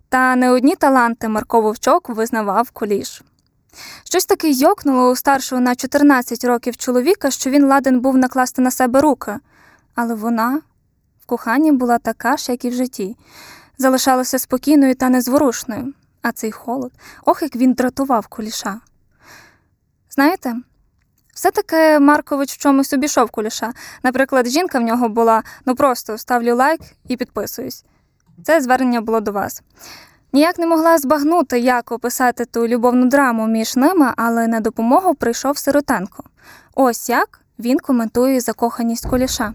Та 0.10 0.36
не 0.36 0.52
одні 0.52 0.76
таланти 0.76 1.28
Марко 1.28 1.62
Вовчок 1.62 2.10
визнавав 2.10 2.72
Куліш. 2.72 3.24
Щось 4.04 4.26
таке 4.26 4.50
йокнуло 4.50 5.10
у 5.10 5.16
старшого 5.16 5.62
на 5.62 5.76
14 5.76 6.44
років 6.44 6.78
чоловіка, 6.78 7.32
що 7.32 7.50
він 7.50 7.66
ладен 7.66 8.00
був 8.00 8.18
накласти 8.18 8.62
на 8.62 8.72
себе 8.72 9.02
руки, 9.02 9.36
але 9.96 10.16
вона 10.16 10.62
в 11.24 11.26
коханні 11.26 11.72
була 11.72 11.98
така 11.98 12.38
ж, 12.38 12.52
як 12.52 12.66
і 12.66 12.70
в 12.70 12.74
житті 12.74 13.16
залишалася 13.78 14.40
спокійною 14.40 14.96
та 14.96 15.10
незворушною, 15.10 15.94
а 16.22 16.32
цей 16.32 16.52
холод, 16.52 16.92
ох, 17.26 17.42
як 17.42 17.56
він 17.56 17.74
дратував 17.74 18.28
куліша. 18.28 18.80
Знаєте, 20.10 20.56
все-таки 21.34 22.00
Маркович 22.00 22.54
в 22.54 22.58
чомусь 22.58 22.94
обійшов 22.94 23.30
куліша. 23.30 23.74
Наприклад, 24.04 24.48
жінка 24.48 24.80
в 24.80 24.82
нього 24.82 25.10
була 25.10 25.44
ну 25.66 25.76
просто 25.76 26.18
ставлю 26.18 26.56
лайк 26.56 26.82
і 27.08 27.18
підписуюсь. 27.18 27.86
Це 28.44 28.62
звернення 28.62 29.02
було 29.02 29.20
до 29.20 29.32
вас. 29.32 29.62
Ніяк 30.38 30.60
не 30.60 30.68
могла 30.68 30.98
збагнути, 30.98 31.60
як 31.60 31.92
описати 31.92 32.46
ту 32.46 32.68
любовну 32.68 33.06
драму 33.06 33.48
між 33.48 33.76
ними, 33.76 34.14
але 34.18 34.48
на 34.48 34.60
допомогу 34.60 35.16
прийшов 35.16 35.58
Сиротенко. 35.58 36.24
Ось 36.76 37.10
як 37.10 37.42
він 37.60 37.80
коментує 37.80 38.40
закоханість 38.40 39.10
куліша. 39.10 39.54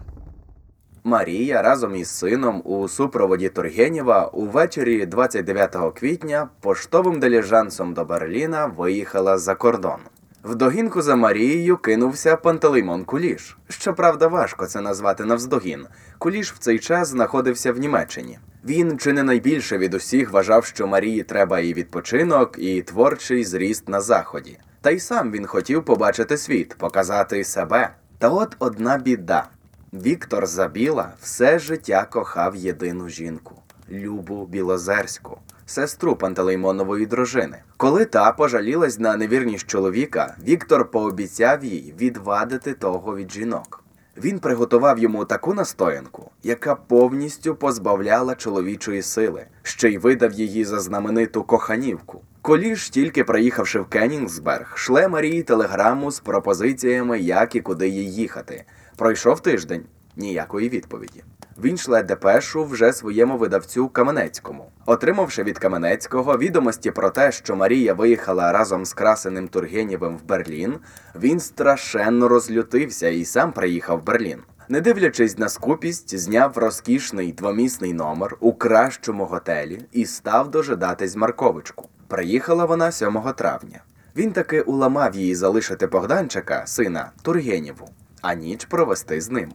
Марія 1.03 1.61
разом 1.61 1.95
із 1.95 2.09
сином 2.09 2.61
у 2.65 2.87
супроводі 2.87 3.49
Тургенєва 3.49 4.25
увечері 4.27 5.05
29 5.05 5.75
квітня 5.99 6.49
поштовим 6.61 7.19
диліжансом 7.19 7.93
до 7.93 8.05
Берліна 8.05 8.65
виїхала 8.65 9.37
за 9.37 9.55
кордон. 9.55 9.99
В 10.43 10.55
догінку 10.55 11.01
за 11.01 11.15
Марією 11.15 11.77
кинувся 11.77 12.35
Пантелеймон 12.35 13.05
Куліш. 13.05 13.57
Щоправда, 13.69 14.27
важко 14.27 14.65
це 14.65 14.81
назвати 14.81 15.25
навздогін. 15.25 15.85
Куліш 16.17 16.53
в 16.53 16.57
цей 16.57 16.79
час 16.79 17.07
знаходився 17.07 17.73
в 17.73 17.77
Німеччині. 17.77 18.39
Він 18.65 18.97
чи 18.97 19.13
не 19.13 19.23
найбільше 19.23 19.77
від 19.77 19.93
усіх 19.93 20.31
вважав, 20.31 20.65
що 20.65 20.87
Марії 20.87 21.23
треба 21.23 21.59
і 21.59 21.73
відпочинок, 21.73 22.55
і 22.57 22.81
творчий 22.81 23.45
зріст 23.45 23.89
на 23.89 24.01
заході. 24.01 24.59
Та 24.81 24.91
й 24.91 24.99
сам 24.99 25.31
він 25.31 25.45
хотів 25.45 25.85
побачити 25.85 26.37
світ, 26.37 26.75
показати 26.77 27.43
себе. 27.43 27.89
Та 28.17 28.29
от 28.29 28.55
одна 28.59 28.97
біда. 28.97 29.47
Віктор 29.93 30.45
Забіла 30.45 31.13
все 31.21 31.59
життя 31.59 32.07
кохав 32.11 32.55
єдину 32.55 33.09
жінку 33.09 33.55
Любу 33.91 34.45
Білозерську, 34.45 35.37
сестру 35.73 36.15
Пантелеймонової 36.15 37.05
дружини. 37.05 37.57
Коли 37.77 38.05
та 38.05 38.31
пожалілась 38.31 38.99
на 38.99 39.17
невірність 39.17 39.67
чоловіка, 39.67 40.35
Віктор 40.47 40.91
пообіцяв 40.91 41.63
їй 41.65 41.93
відвадити 41.99 42.73
того 42.73 43.15
від 43.15 43.31
жінок. 43.31 43.83
Він 44.17 44.39
приготував 44.39 44.99
йому 44.99 45.25
таку 45.25 45.53
настоянку, 45.53 46.31
яка 46.43 46.75
повністю 46.75 47.55
позбавляла 47.55 48.35
чоловічої 48.35 49.01
сили, 49.01 49.45
ще 49.63 49.89
й 49.89 49.97
видав 49.97 50.31
її 50.31 50.65
за 50.65 50.79
знамениту 50.79 51.43
коханівку. 51.43 52.21
Коліш, 52.41 52.89
тільки 52.89 53.23
приїхавши 53.23 53.79
в 53.79 53.85
Кеннінгсберг, 53.85 54.77
шле 54.77 55.07
Марії 55.07 55.43
телеграму 55.43 56.11
з 56.11 56.19
пропозиціями, 56.19 57.19
як 57.19 57.55
і 57.55 57.61
куди 57.61 57.87
їй 57.87 58.13
їхати. 58.13 58.63
Пройшов 58.97 59.39
тиждень 59.39 59.83
ніякої 60.15 60.69
відповіді. 60.69 61.23
Він 61.57 61.77
шле 61.77 62.03
депешу 62.03 62.65
вже 62.65 62.93
своєму 62.93 63.37
видавцю 63.37 63.87
Каменецькому. 63.87 64.71
Отримавши 64.85 65.43
від 65.43 65.59
Каменецького 65.59 66.37
відомості 66.37 66.91
про 66.91 67.09
те, 67.09 67.31
що 67.31 67.55
Марія 67.55 67.93
виїхала 67.93 68.51
разом 68.51 68.85
з 68.85 68.93
красеним 68.93 69.47
Тургенєвим 69.47 70.17
в 70.17 70.23
Берлін, 70.23 70.75
він 71.15 71.39
страшенно 71.39 72.27
розлютився 72.27 73.07
і 73.07 73.25
сам 73.25 73.51
приїхав 73.51 73.99
в 73.99 74.03
Берлін. 74.03 74.39
Не 74.69 74.81
дивлячись 74.81 75.37
на 75.37 75.49
скупість, 75.49 76.17
зняв 76.17 76.57
розкішний 76.57 77.31
двомісний 77.31 77.93
номер 77.93 78.37
у 78.39 78.53
кращому 78.53 79.25
готелі 79.25 79.85
і 79.91 80.05
став 80.05 80.51
дожидатись 80.51 81.15
Марковичку. 81.15 81.89
Приїхала 82.07 82.65
вона 82.65 82.91
7 82.91 83.21
травня. 83.35 83.83
Він 84.15 84.31
таки 84.31 84.61
уламав 84.61 85.15
її 85.15 85.35
залишити 85.35 85.87
Богданчика, 85.87 86.63
сина 86.65 87.11
Тургенєву, 87.21 87.89
а 88.21 88.33
ніч 88.33 88.65
провести 88.65 89.21
з 89.21 89.29
ним. 89.29 89.53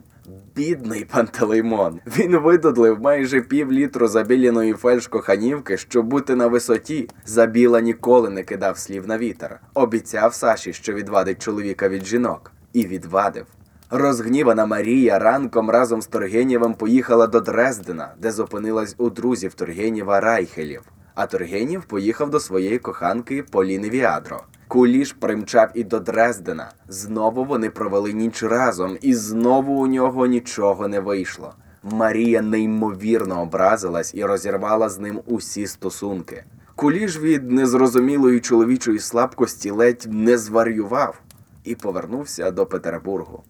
Бідний 0.54 1.04
Пантелеймон. 1.04 2.00
Він 2.06 2.36
видудлив 2.36 3.00
майже 3.00 3.40
пів 3.40 3.72
літру 3.72 4.08
забіляної 4.08 4.72
фельдшкоханівки, 4.72 5.76
щоб 5.76 6.06
бути 6.06 6.34
на 6.34 6.46
висоті. 6.46 7.08
Забіла 7.24 7.80
ніколи 7.80 8.30
не 8.30 8.42
кидав 8.42 8.78
слів 8.78 9.08
на 9.08 9.18
вітер. 9.18 9.60
Обіцяв 9.74 10.34
Саші, 10.34 10.72
що 10.72 10.92
відвадить 10.92 11.42
чоловіка 11.42 11.88
від 11.88 12.06
жінок. 12.06 12.52
І 12.72 12.86
відвадив. 12.86 13.46
Розгнівана 13.90 14.66
Марія 14.66 15.18
ранком 15.18 15.70
разом 15.70 16.02
з 16.02 16.06
Тургенєвим 16.06 16.74
поїхала 16.74 17.26
до 17.26 17.40
Дрездена, 17.40 18.14
де 18.18 18.32
зупинилась 18.32 18.94
у 18.98 19.10
друзів 19.10 19.54
Тургенєва 19.54 20.20
Райхелів. 20.20 20.82
А 21.14 21.26
Тургенєв 21.26 21.84
поїхав 21.84 22.30
до 22.30 22.40
своєї 22.40 22.78
коханки 22.78 23.42
Поліни 23.42 23.90
Віадро. 23.90 24.40
Куліш 24.68 25.12
примчав 25.12 25.70
і 25.74 25.84
до 25.84 26.00
Дрездена. 26.00 26.72
Знову 26.88 27.44
вони 27.44 27.70
провели 27.70 28.12
ніч 28.12 28.42
разом, 28.42 28.98
і 29.00 29.14
знову 29.14 29.72
у 29.80 29.86
нього 29.86 30.26
нічого 30.26 30.88
не 30.88 31.00
вийшло. 31.00 31.54
Марія 31.82 32.42
неймовірно 32.42 33.42
образилась 33.42 34.14
і 34.14 34.24
розірвала 34.24 34.88
з 34.88 34.98
ним 34.98 35.22
усі 35.26 35.66
стосунки. 35.66 36.44
Куліш 36.76 37.16
від 37.18 37.50
незрозумілої 37.50 38.40
чоловічої 38.40 38.98
слабкості 38.98 39.70
ледь 39.70 40.06
не 40.08 40.38
зварював 40.38 41.20
і 41.64 41.74
повернувся 41.74 42.50
до 42.50 42.66
Петербургу. 42.66 43.44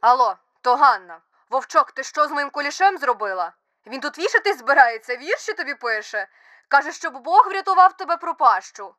Алло, 0.00 0.34
то 0.62 0.76
Ганна. 0.76 1.18
Вовчок, 1.50 1.92
ти 1.92 2.02
що 2.02 2.26
з 2.26 2.30
моїм 2.30 2.50
кулішем 2.50 2.98
зробила? 2.98 3.52
Він 3.86 4.00
тут 4.00 4.18
вішати 4.18 4.52
збирається, 4.52 5.16
вірші 5.16 5.52
тобі 5.52 5.74
пише. 5.74 6.26
Каже, 6.68 6.92
щоб 6.92 7.22
Бог 7.24 7.48
врятував 7.50 7.96
тебе 7.96 8.16
пропащу. 8.16 8.94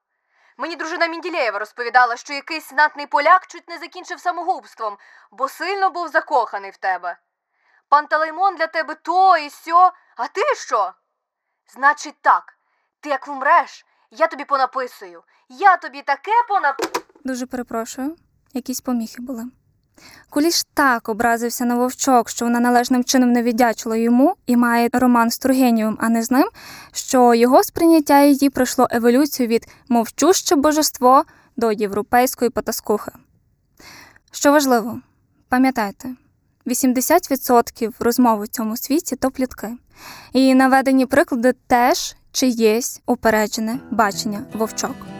Мені 0.57 0.75
дружина 0.75 1.07
Мінділеєва 1.07 1.59
розповідала, 1.59 2.17
що 2.17 2.33
якийсь 2.33 2.69
знатний 2.69 3.07
поляк 3.07 3.47
чуть 3.47 3.69
не 3.69 3.77
закінчив 3.77 4.19
самогубством, 4.19 4.97
бо 5.31 5.49
сильно 5.49 5.89
був 5.89 6.07
закоханий 6.07 6.71
в 6.71 6.77
тебе. 6.77 7.17
Пантелеймон 7.89 8.55
для 8.55 8.67
тебе 8.67 8.95
то 8.95 9.37
і 9.37 9.49
сьо, 9.49 9.91
а 10.17 10.27
ти 10.27 10.41
що? 10.55 10.93
Значить 11.73 12.15
так, 12.21 12.57
ти 12.99 13.09
як 13.09 13.27
вмреш, 13.27 13.85
я 14.11 14.27
тобі 14.27 14.45
понаписую. 14.45 15.23
Я 15.49 15.77
тобі 15.77 16.01
таке 16.01 16.31
понап... 16.47 16.81
Дуже 17.23 17.45
перепрошую, 17.45 18.15
якісь 18.53 18.81
поміхи 18.81 19.21
були. 19.21 19.45
Куліш 20.29 20.63
так 20.73 21.09
образився 21.09 21.65
на 21.65 21.75
вовчок, 21.75 22.29
що 22.29 22.45
вона 22.45 22.59
належним 22.59 23.03
чином 23.03 23.31
не 23.31 23.43
віддячила 23.43 23.95
йому 23.95 24.35
і 24.45 24.57
має 24.57 24.89
роман 24.93 25.31
з 25.31 25.37
Тургенєвим, 25.37 25.97
а 26.01 26.09
не 26.09 26.23
з 26.23 26.31
ним, 26.31 26.47
що 26.91 27.33
його 27.33 27.63
сприйняття 27.63 28.21
її 28.23 28.49
пройшло 28.49 28.87
еволюцію 28.91 29.47
від 29.47 29.67
мовчуще 29.89 30.55
божество 30.55 31.23
до 31.57 31.71
європейської 31.71 32.51
потаскухи. 32.51 33.11
Що 34.31 34.51
важливо, 34.51 34.99
пам'ятайте, 35.49 36.09
80% 36.65 37.91
розмов 37.99 38.39
у 38.39 38.47
цьому 38.47 38.77
світі 38.77 39.15
то 39.15 39.31
плітки. 39.31 39.77
І 40.33 40.55
наведені 40.55 41.05
приклади 41.05 41.53
теж 41.67 42.15
чиєсь 42.31 43.01
упереджене 43.05 43.79
бачення 43.91 44.45
вовчок. 44.53 45.12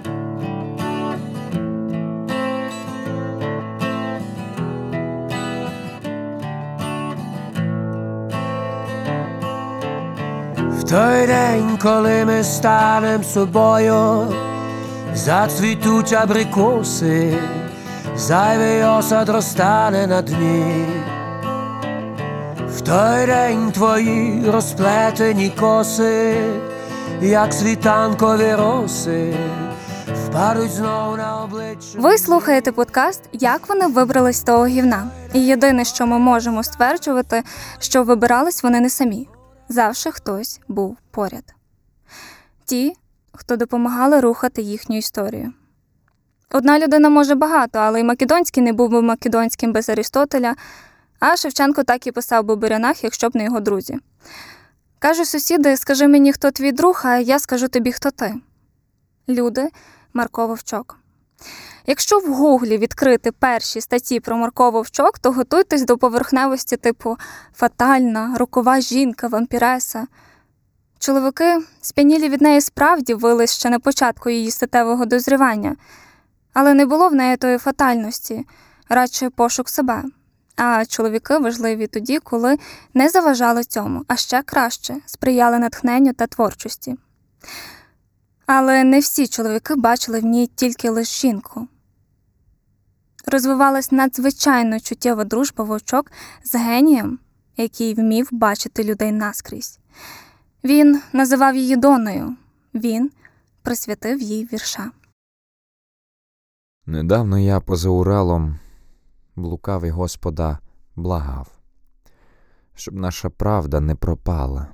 Той 10.94 11.28
день, 11.28 11.78
коли 11.82 12.26
ми 12.26 12.44
станем 12.44 13.24
собою, 13.24 14.28
зацвітуть 15.14 16.14
абрикоси, 16.14 17.38
зайвий 18.16 18.84
осад 18.84 19.30
розтане 19.30 20.08
на 20.08 20.22
дні. 20.22 20.86
В 22.70 22.82
той 22.82 23.26
день 23.26 23.72
твої 23.72 24.44
розплетені 24.52 25.50
коси, 25.60 26.36
як 27.22 27.54
світанкові 27.54 28.56
роси, 28.56 29.34
впадуть 30.26 30.72
знов 30.72 31.18
на 31.18 31.44
обличчя. 31.44 31.98
Ви 32.00 32.18
слухаєте 32.18 32.72
подкаст 32.72 33.22
Як 33.32 33.70
вони 33.70 33.88
вибрались 33.88 34.38
з 34.38 34.44
того 34.44 34.66
гівна. 34.66 35.08
І 35.34 35.40
єдине, 35.46 35.86
що 35.86 36.08
ми 36.08 36.20
можемо 36.20 36.64
стверджувати, 36.64 37.44
що 37.80 38.04
вибирались 38.04 38.64
вони 38.64 38.80
не 38.80 38.90
самі. 38.90 39.28
Завжди 39.70 40.12
хтось 40.12 40.60
був 40.68 40.98
поряд. 41.12 41.54
Ті, 42.66 42.94
хто 43.34 43.56
допомагали 43.56 44.20
рухати 44.20 44.62
їхню 44.62 44.98
історію. 44.98 45.54
Одна 46.52 46.80
людина 46.80 47.10
може 47.10 47.36
багато, 47.36 47.80
але 47.80 48.00
й 48.00 48.04
Македонський 48.04 48.64
не 48.64 48.74
був 48.74 48.90
би 48.90 49.02
Македонським 49.02 49.74
без 49.74 49.90
Арістотеля, 49.90 50.56
а 51.20 51.36
Шевченко 51.38 51.84
так 51.84 52.08
і 52.08 52.12
писав 52.12 52.46
би 52.46 52.56
Бурянах, 52.56 53.04
якщо 53.04 53.30
б 53.30 53.36
не 53.36 53.44
його 53.44 53.60
друзі. 53.60 54.00
Кажуть 55.00 55.28
сусіди, 55.28 55.78
скажи 55.78 56.08
мені, 56.08 56.34
хто 56.34 56.52
твій 56.52 56.72
друг, 56.72 57.02
а 57.06 57.18
я 57.18 57.40
скажу 57.40 57.68
тобі, 57.68 57.92
хто 57.92 58.12
ти. 58.12 58.36
Люди 59.30 59.70
Марко 60.14 60.48
Вовчок. 60.48 61.00
Якщо 61.86 62.20
в 62.20 62.34
Гуглі 62.34 62.78
відкрити 62.78 63.32
перші 63.32 63.82
статті 63.82 64.20
про 64.20 64.38
Марко 64.38 64.72
Вовчок, 64.72 65.20
то 65.20 65.32
готуйтесь 65.32 65.86
до 65.86 65.98
поверхневості 65.98 66.78
типу 66.78 67.18
фатальна, 67.56 68.36
рокова 68.38 68.82
жінка, 68.82 69.28
вампіреса. 69.28 70.08
Чоловіки, 71.00 71.60
сп'янілі 71.82 72.30
від 72.30 72.42
неї 72.42 72.62
справді 72.62 73.14
вились 73.14 73.54
ще 73.54 73.70
на 73.70 73.80
початку 73.80 74.30
її 74.30 74.52
статевого 74.52 75.06
дозрівання, 75.06 75.76
але 76.54 76.74
не 76.74 76.86
було 76.86 77.10
в 77.10 77.16
неї 77.16 77.38
тої 77.38 77.58
фатальності, 77.58 78.46
радше 78.90 79.30
пошук 79.30 79.70
себе. 79.70 80.04
А 80.56 80.86
чоловіки 80.86 81.38
важливі 81.38 81.88
тоді, 81.88 82.20
коли 82.20 82.58
не 82.94 83.10
заважали 83.10 83.64
цьому, 83.64 84.04
а 84.08 84.16
ще 84.16 84.42
краще 84.42 84.96
сприяли 85.06 85.60
натхненню 85.60 86.14
та 86.14 86.28
творчості. 86.28 86.96
Але 88.46 88.84
не 88.84 89.00
всі 89.00 89.28
чоловіки 89.28 89.76
бачили 89.76 90.20
в 90.20 90.26
ній 90.26 90.48
тільки 90.56 90.90
лише 90.90 91.28
жінку. 91.28 91.68
Розвивалась 93.28 93.92
надзвичайно 93.92 94.80
чуттєва 94.80 95.24
дружба 95.24 95.64
вовчок 95.64 96.12
з 96.44 96.56
генієм, 96.56 97.20
який 97.58 97.94
вмів 97.94 98.28
бачити 98.32 98.84
людей 98.84 99.12
наскрізь. 99.12 99.80
Він 100.64 101.02
називав 101.14 101.56
її 101.56 101.76
Доною, 101.76 102.36
він 102.74 103.12
присвятив 103.62 104.22
їй 104.22 104.50
вірша. 104.54 104.92
Недавно 106.86 107.40
я 107.40 107.60
поза 107.60 107.90
Уралом 107.90 108.60
блукав 109.36 109.86
і 109.86 109.90
Господа 109.90 110.60
благав, 110.96 111.48
щоб 112.76 112.94
наша 112.94 113.30
правда 113.30 113.80
не 113.80 113.96
пропала, 113.96 114.68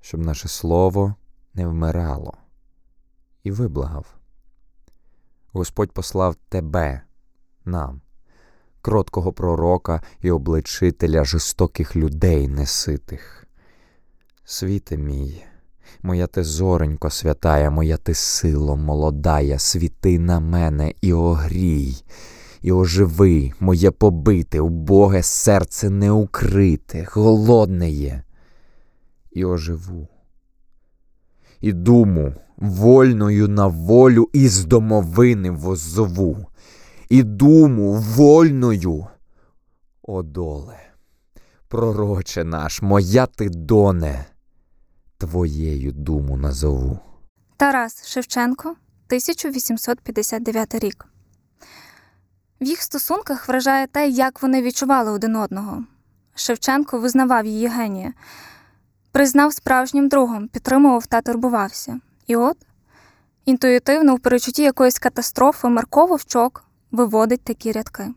щоб 0.00 0.20
наше 0.20 0.48
слово 0.48 1.14
не 1.54 1.66
вмирало. 1.66 2.36
І 3.42 3.50
виблагав. 3.50 4.06
Господь 5.52 5.92
послав 5.92 6.34
тебе, 6.34 7.05
нам, 7.66 8.00
кроткого 8.82 9.32
пророка 9.32 10.02
і 10.20 10.30
обличителя 10.30 11.24
жорстоких 11.24 11.96
людей 11.96 12.48
неситих. 12.48 13.46
Світе 14.44 14.96
мій, 14.96 15.44
моя 16.02 16.26
ти 16.26 16.44
зоренько 16.44 17.10
святая, 17.10 17.70
моя 17.70 17.96
ти 17.96 18.14
сило 18.14 18.76
молодая, 18.76 19.58
світи 19.58 20.18
на 20.18 20.40
мене 20.40 20.92
і 21.00 21.12
огрій, 21.12 22.04
і 22.62 22.72
оживи 22.72 23.52
моє 23.60 23.90
побите, 23.90 24.60
убоге 24.60 25.22
серце 25.22 25.90
не 25.90 26.10
укрите, 26.10 27.06
голодне 27.12 27.90
є, 27.90 28.22
і 29.32 29.44
оживу. 29.44 30.08
І 31.60 31.72
думу 31.72 32.34
вольною 32.56 33.48
на 33.48 33.66
волю 33.66 34.28
із 34.32 34.64
домовини 34.64 35.50
воззову, 35.50 36.46
і 37.08 37.22
думу 37.22 37.92
вольною, 37.92 39.06
о 40.02 40.22
доле, 40.22 40.78
пророче 41.68 42.44
наш, 42.44 42.82
моя 42.82 43.26
ти 43.26 43.48
доне, 43.48 44.24
твоєю 45.18 45.92
думу 45.92 46.36
назову. 46.36 46.98
Тарас 47.56 48.06
Шевченко, 48.06 48.68
1859 48.68 50.74
рік. 50.74 51.06
В 52.60 52.64
їх 52.64 52.82
стосунках 52.82 53.48
вражає 53.48 53.86
те, 53.86 54.08
як 54.08 54.42
вони 54.42 54.62
відчували 54.62 55.10
один 55.10 55.36
одного. 55.36 55.84
Шевченко 56.34 56.98
визнавав 56.98 57.46
її 57.46 57.68
генія, 57.68 58.12
признав 59.12 59.52
справжнім 59.52 60.08
другом, 60.08 60.48
підтримував 60.48 61.06
та 61.06 61.20
турбувався. 61.20 62.00
І 62.26 62.36
от, 62.36 62.56
інтуїтивно, 63.44 64.14
в 64.14 64.20
перечутті 64.20 64.62
якоїсь 64.62 64.98
катастрофи, 64.98 65.68
Марко 65.68 66.06
Вовчок 66.06 66.65
виводить 66.96 67.42
такі 67.42 67.72
рядки. 67.72 68.14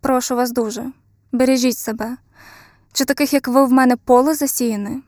Прошу 0.00 0.36
вас 0.36 0.50
дуже, 0.50 0.92
бережіть 1.32 1.78
себе. 1.78 2.16
Чи 2.92 3.04
таких, 3.04 3.32
як 3.32 3.48
ви, 3.48 3.64
в 3.64 3.72
мене 3.72 3.96
поле 3.96 4.34
засіяне? 4.34 5.00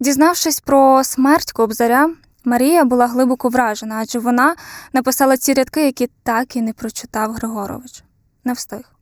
Дізнавшись 0.00 0.60
про 0.60 1.04
смерть 1.04 1.52
Кобзаря, 1.52 2.10
Марія 2.44 2.84
була 2.84 3.06
глибоко 3.06 3.48
вражена, 3.48 3.96
адже 3.96 4.18
вона 4.18 4.56
написала 4.92 5.36
ці 5.36 5.54
рядки, 5.54 5.84
які 5.84 6.10
так 6.22 6.56
і 6.56 6.62
не 6.62 6.72
прочитав 6.72 7.32
Григорович. 7.32 8.04
Не 8.44 8.52
встиг. 8.52 8.92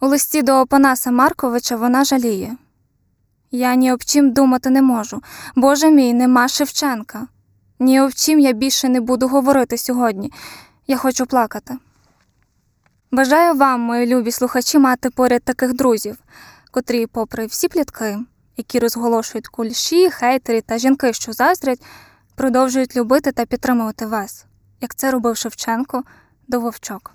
У 0.00 0.06
листі 0.06 0.42
до 0.42 0.60
Опанаса 0.60 1.10
Марковича 1.10 1.76
вона 1.76 2.04
жаліє. 2.04 2.56
Я 3.50 3.74
ні 3.74 3.92
об 3.92 4.04
чим 4.04 4.32
думати 4.32 4.70
не 4.70 4.82
можу. 4.82 5.22
Боже 5.56 5.90
мій, 5.90 6.14
нема 6.14 6.48
Шевченка. 6.48 7.26
Ні 7.82 8.00
об 8.00 8.14
чим 8.14 8.40
я 8.40 8.52
більше 8.52 8.88
не 8.88 9.00
буду 9.00 9.28
говорити 9.28 9.78
сьогодні. 9.78 10.32
Я 10.86 10.96
хочу 10.96 11.26
плакати. 11.26 11.78
Бажаю 13.10 13.54
вам, 13.54 13.80
мої 13.80 14.06
любі 14.06 14.32
слухачі, 14.32 14.78
мати 14.78 15.10
поряд 15.10 15.42
таких 15.42 15.74
друзів, 15.74 16.18
котрі, 16.70 17.06
попри 17.06 17.46
всі 17.46 17.68
плітки, 17.68 18.18
які 18.56 18.78
розголошують 18.78 19.48
кульші, 19.48 20.10
хейтери 20.10 20.60
та 20.60 20.78
жінки, 20.78 21.12
що 21.12 21.32
заздрять, 21.32 21.82
продовжують 22.34 22.96
любити 22.96 23.32
та 23.32 23.46
підтримувати 23.46 24.06
вас, 24.06 24.44
як 24.80 24.94
це 24.94 25.10
робив 25.10 25.36
Шевченко 25.36 26.02
до 26.48 26.60
вовчок. 26.60 27.12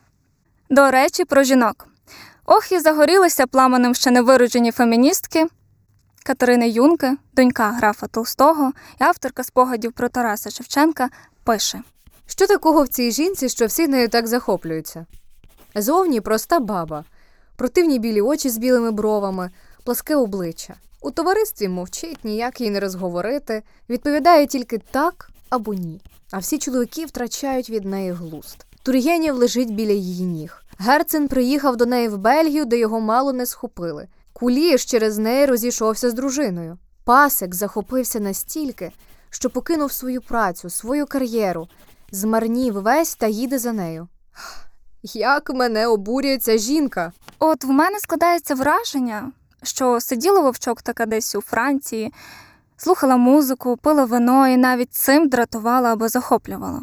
До 0.70 0.92
речі, 0.92 1.26
про 1.26 1.44
жінок. 1.44 1.88
Ох, 2.46 2.72
і 2.72 2.80
загорілися 2.80 3.48
пламенем 3.48 3.96
ще 3.96 4.12
невироджені 4.12 4.72
феміністки 4.72 5.48
Катерини 6.28 6.70
Юнки, 6.70 7.18
донька 7.34 7.72
графа 7.72 8.08
Толстого 8.08 8.72
і 9.02 9.04
авторка 9.04 9.44
спогадів 9.44 9.94
про 9.94 10.10
Тараса 10.10 10.50
Шевченка, 10.50 11.10
пише. 11.44 11.82
Що 12.26 12.48
такого 12.48 12.84
в 12.84 12.88
цій 12.88 13.12
жінці, 13.12 13.50
що 13.50 13.66
всі 13.66 13.88
нею 13.88 14.10
так 14.10 14.28
захоплюються? 14.28 15.06
Зовні 15.76 16.22
проста 16.22 16.60
баба, 16.60 17.04
противні 17.56 18.00
білі 18.00 18.22
очі 18.22 18.50
з 18.50 18.58
білими 18.58 18.92
бровами, 18.92 19.52
пласке 19.84 20.16
обличчя. 20.16 20.76
У 21.02 21.12
товаристві 21.12 21.68
мовчить, 21.68 22.24
ніяк 22.24 22.62
їй 22.62 22.70
не 22.70 22.80
розговорити, 22.80 23.64
відповідає 23.90 24.48
тільки 24.48 24.78
так 24.78 25.30
або 25.50 25.74
ні. 25.74 26.02
А 26.32 26.38
всі 26.38 26.58
чоловіки 26.58 27.06
втрачають 27.06 27.70
від 27.70 27.86
неї 27.86 28.12
глуст. 28.12 28.66
Тургенєв 28.84 29.36
лежить 29.36 29.74
біля 29.74 29.92
її 29.92 30.26
ніг. 30.26 30.64
Герцен 30.78 31.28
приїхав 31.28 31.78
до 31.78 31.86
неї 31.86 32.08
в 32.08 32.18
Бельгію, 32.18 32.66
де 32.66 32.78
його 32.78 33.00
мало 33.00 33.34
не 33.34 33.46
схопили. 33.46 34.08
Куліш 34.40 34.86
через 34.86 35.18
неї 35.18 35.46
розійшовся 35.46 36.10
з 36.10 36.14
дружиною. 36.14 36.78
Пасик 37.04 37.56
захопився 37.56 38.20
настільки, 38.20 38.92
що 39.30 39.50
покинув 39.50 39.92
свою 39.92 40.22
працю, 40.22 40.70
свою 40.70 41.06
кар'єру, 41.06 41.68
змарнів 42.12 42.74
весь 42.74 43.16
та 43.16 43.28
їде 43.28 43.60
за 43.60 43.74
нею. 43.74 44.08
Як 45.04 45.50
мене 45.50 45.88
обурює 45.88 46.38
ця 46.38 46.58
жінка? 46.58 47.12
От 47.40 47.64
в 47.64 47.70
мене 47.70 48.00
складається 48.00 48.56
враження, 48.56 49.32
що 49.64 50.00
сиділа 50.00 50.40
вовчок 50.40 50.82
така 50.82 51.06
десь 51.06 51.36
у 51.36 51.42
Франції, 51.42 52.14
Слухала 52.78 53.18
музику, 53.18 53.78
пила 53.78 54.06
вино 54.06 54.48
і 54.48 54.58
навіть 54.58 54.94
цим 54.94 55.30
дратувала 55.30 55.94
або 55.94 56.10
захоплювала. 56.10 56.82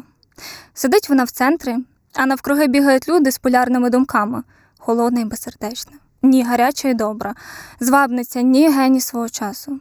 Сидить 0.73 1.09
вона 1.09 1.23
в 1.23 1.31
центрі, 1.31 1.77
а 2.13 2.25
навкруги 2.25 2.67
бігають 2.67 3.09
люди 3.09 3.31
з 3.31 3.37
полярними 3.37 3.89
думками 3.89 4.43
холодна 4.79 5.21
і 5.21 5.25
безсердечна. 5.25 6.02
Ні, 6.25 6.43
гаряча 6.43 6.89
і 6.89 6.93
добра, 6.93 7.35
звабниця, 7.79 8.41
ні 8.41 8.69
геній 8.69 9.01
свого 9.01 9.29
часу. 9.29 9.79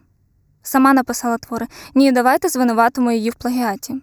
Сама 0.63 0.93
написала 0.93 1.39
твори 1.39 1.67
Ні, 1.95 2.13
давайте 2.13 2.49
звинуватимо 2.49 3.13
її 3.13 3.31
в 3.31 3.35
плагіаті. 3.35 4.03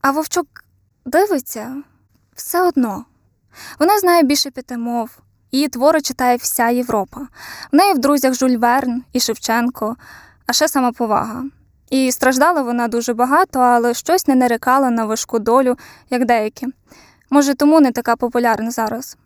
А 0.00 0.10
вовчок 0.10 0.46
дивиться 1.04 1.82
все 2.36 2.62
одно. 2.62 3.04
Вона 3.78 3.98
знає 3.98 4.22
більше 4.22 4.50
п'яти 4.50 4.78
мов. 4.78 5.10
Її 5.52 5.68
твори 5.68 6.00
читає 6.00 6.36
вся 6.36 6.68
Європа. 6.68 7.20
В 7.72 7.76
неї 7.76 7.94
в 7.94 7.98
друзях 7.98 8.34
Жюль 8.34 8.56
Верн 8.56 9.02
і 9.12 9.20
Шевченко, 9.20 9.96
а 10.46 10.52
ще 10.52 10.68
самоповага. 10.68 11.44
І 11.90 12.12
страждала 12.12 12.62
вона 12.62 12.88
дуже 12.88 13.14
багато, 13.14 13.58
але 13.58 13.94
щось 13.94 14.26
не 14.26 14.34
нарікала 14.34 14.90
на 14.90 15.04
важку 15.04 15.38
долю, 15.38 15.76
як 16.10 16.26
деякі. 16.26 16.66
Може, 17.30 17.54
тому 17.54 17.80
не 17.80 17.92
така 17.92 18.16
популярна 18.16 18.70
зараз. 18.70 19.16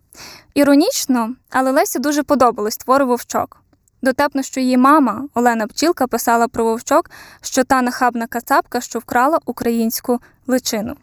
Іронічно, 0.55 1.35
але 1.50 1.70
Лесі 1.70 1.98
дуже 1.98 2.22
подобались 2.22 2.77
твори 2.77 3.05
вовчок. 3.05 3.61
Дотепно, 4.03 4.42
що 4.42 4.61
її 4.61 4.77
мама 4.77 5.29
Олена 5.35 5.66
Пчілка 5.66 6.07
писала 6.07 6.48
про 6.48 6.64
вовчок, 6.64 7.11
що 7.40 7.64
та 7.64 7.83
нахабна 7.83 8.27
кацапка, 8.27 8.81
що 8.81 8.98
вкрала 8.98 9.38
українську 9.44 10.20
личину. 10.46 10.96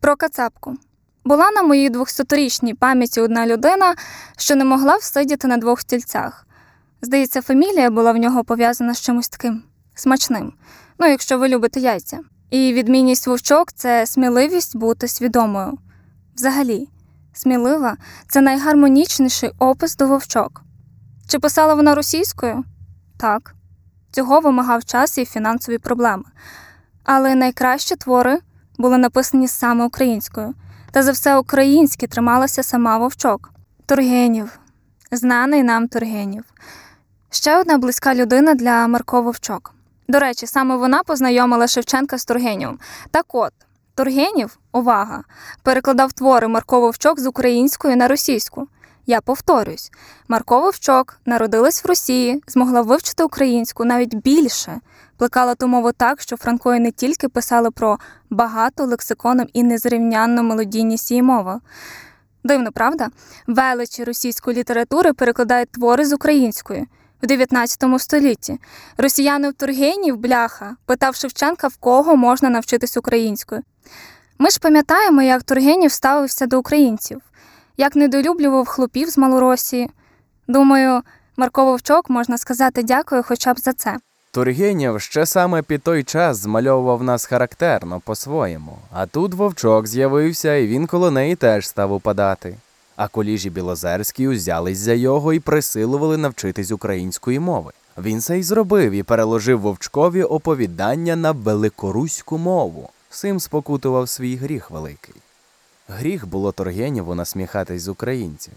Про 0.00 0.16
кацапку. 0.16 0.76
Була 1.24 1.50
на 1.50 1.62
моїй 1.62 1.90
200-річній 1.90 2.74
пам'яті 2.74 3.20
одна 3.20 3.46
людина, 3.46 3.94
що 4.36 4.56
не 4.56 4.64
могла 4.64 4.96
всидіти 4.96 5.48
на 5.48 5.56
двох 5.56 5.80
стільцях. 5.80 6.46
Здається, 7.02 7.42
фамілія 7.42 7.90
була 7.90 8.12
в 8.12 8.16
нього 8.16 8.44
пов'язана 8.44 8.94
з 8.94 9.00
чимось 9.00 9.28
таким 9.28 9.62
смачним. 9.94 10.52
Ну, 10.98 11.06
якщо 11.06 11.38
ви 11.38 11.48
любите 11.48 11.80
яйця. 11.80 12.20
І 12.50 12.72
відмінність 12.72 13.26
вовчок 13.26 13.72
це 13.72 14.06
сміливість 14.06 14.76
бути 14.76 15.08
свідомою. 15.08 15.78
Взагалі, 16.36 16.88
смілива 17.38 17.96
це 18.28 18.40
найгармонічніший 18.40 19.50
опис 19.58 19.96
до 19.96 20.06
вовчок. 20.06 20.62
Чи 21.28 21.38
писала 21.38 21.74
вона 21.74 21.94
російською? 21.94 22.64
Так. 23.18 23.54
Цього 24.10 24.40
вимагав 24.40 24.84
час 24.84 25.18
і 25.18 25.24
фінансові 25.24 25.78
проблеми. 25.78 26.24
Але 27.04 27.34
найкращі 27.34 27.96
твори 27.96 28.38
були 28.78 28.98
написані 28.98 29.48
саме 29.48 29.84
українською, 29.84 30.54
та 30.90 31.02
за 31.02 31.12
все 31.12 31.38
українське 31.38 32.06
трималася 32.06 32.62
сама 32.62 32.98
вовчок. 32.98 33.50
Тургенів, 33.86 34.58
знаний 35.10 35.62
нам 35.62 35.88
Тургенів. 35.88 36.44
Ще 37.30 37.60
одна 37.60 37.78
близька 37.78 38.14
людина 38.14 38.54
для 38.54 38.88
Марко 38.88 39.22
Вовчок. 39.22 39.74
До 40.08 40.18
речі, 40.18 40.46
саме 40.46 40.76
вона 40.76 41.02
познайомила 41.02 41.66
Шевченка 41.66 42.18
з 42.18 42.24
Тургенєвим. 42.24 42.78
Так 43.10 43.26
от, 43.34 43.52
Тургенів, 43.98 44.58
увага, 44.72 45.24
перекладав 45.62 46.12
твори 46.12 46.48
Марко 46.48 46.80
Вовчок 46.80 47.20
з 47.20 47.26
української 47.26 47.96
на 47.96 48.08
російську. 48.08 48.68
Я 49.06 49.20
повторюсь, 49.20 49.90
Марко 50.28 50.60
Вовчок 50.60 51.20
народилась 51.26 51.84
в 51.84 51.88
Росії, 51.88 52.42
змогла 52.46 52.82
вивчити 52.82 53.24
українську 53.24 53.84
навіть 53.84 54.14
більше, 54.14 54.80
плекала 55.16 55.54
ту 55.54 55.66
мову 55.68 55.92
так, 55.92 56.20
що 56.20 56.36
франкої 56.36 56.80
не 56.80 56.90
тільки 56.90 57.28
писали 57.28 57.70
про 57.70 57.98
багату 58.30 58.84
лексиконом 58.84 59.46
і 59.52 59.62
незрівнянну 59.62 60.42
мелодійність 60.42 61.10
її 61.10 61.22
мови. 61.22 61.60
Дивно, 62.44 62.72
правда? 62.72 63.08
Величі 63.46 64.04
російської 64.04 64.56
літератури 64.56 65.12
перекладають 65.12 65.70
твори 65.70 66.04
з 66.04 66.12
української 66.12 66.86
в 67.22 67.26
19 67.26 67.84
столітті. 67.98 68.58
Росіяни 68.96 69.50
в 69.50 69.52
Тургенів, 69.52 70.16
бляха, 70.16 70.76
питав 70.86 71.14
Шевченка, 71.14 71.68
в 71.68 71.76
кого 71.76 72.16
можна 72.16 72.50
навчитись 72.50 72.96
українською. 72.96 73.62
Ми 74.38 74.50
ж 74.50 74.58
пам'ятаємо, 74.60 75.22
як 75.22 75.42
Тургенів 75.42 75.92
ставився 75.92 76.46
до 76.46 76.58
українців, 76.58 77.20
як 77.76 77.96
недолюблював 77.96 78.66
хлопів 78.66 79.10
з 79.10 79.18
Малоросії. 79.18 79.90
Думаю, 80.48 81.02
Марко 81.36 81.64
Вовчок 81.64 82.10
можна 82.10 82.38
сказати 82.38 82.82
дякую 82.82 83.22
хоча 83.22 83.54
б 83.54 83.58
за 83.58 83.72
це. 83.72 83.96
Тургенєв 84.30 85.00
ще 85.00 85.26
саме 85.26 85.62
під 85.62 85.82
той 85.82 86.04
час 86.04 86.36
змальовував 86.36 87.02
нас 87.02 87.26
характерно 87.26 88.00
по-своєму, 88.00 88.78
а 88.92 89.06
тут 89.06 89.34
вовчок 89.34 89.86
з'явився, 89.86 90.54
і 90.54 90.66
він 90.66 90.86
коло 90.86 91.10
неї 91.10 91.36
теж 91.36 91.68
став 91.68 91.92
упадати. 91.92 92.56
А 92.98 93.08
коліжі 93.08 93.50
Білозерські 93.50 94.28
узялись 94.28 94.78
за 94.78 94.92
його 94.92 95.32
і 95.32 95.40
присилували 95.40 96.16
навчитись 96.16 96.70
української 96.70 97.38
мови. 97.38 97.72
Він 97.98 98.20
це 98.20 98.38
й 98.38 98.42
зробив 98.42 98.92
і 98.92 99.02
переложив 99.02 99.60
вовчкові 99.60 100.22
оповідання 100.22 101.16
на 101.16 101.32
великоруську 101.32 102.38
мову. 102.38 102.90
Сим 103.10 103.40
спокутував 103.40 104.08
свій 104.08 104.36
гріх 104.36 104.70
великий. 104.70 105.14
Гріх 105.88 106.26
було 106.26 106.52
Тургенєву 106.52 107.14
насміхатись 107.14 107.82
з 107.82 107.88
українців, 107.88 108.54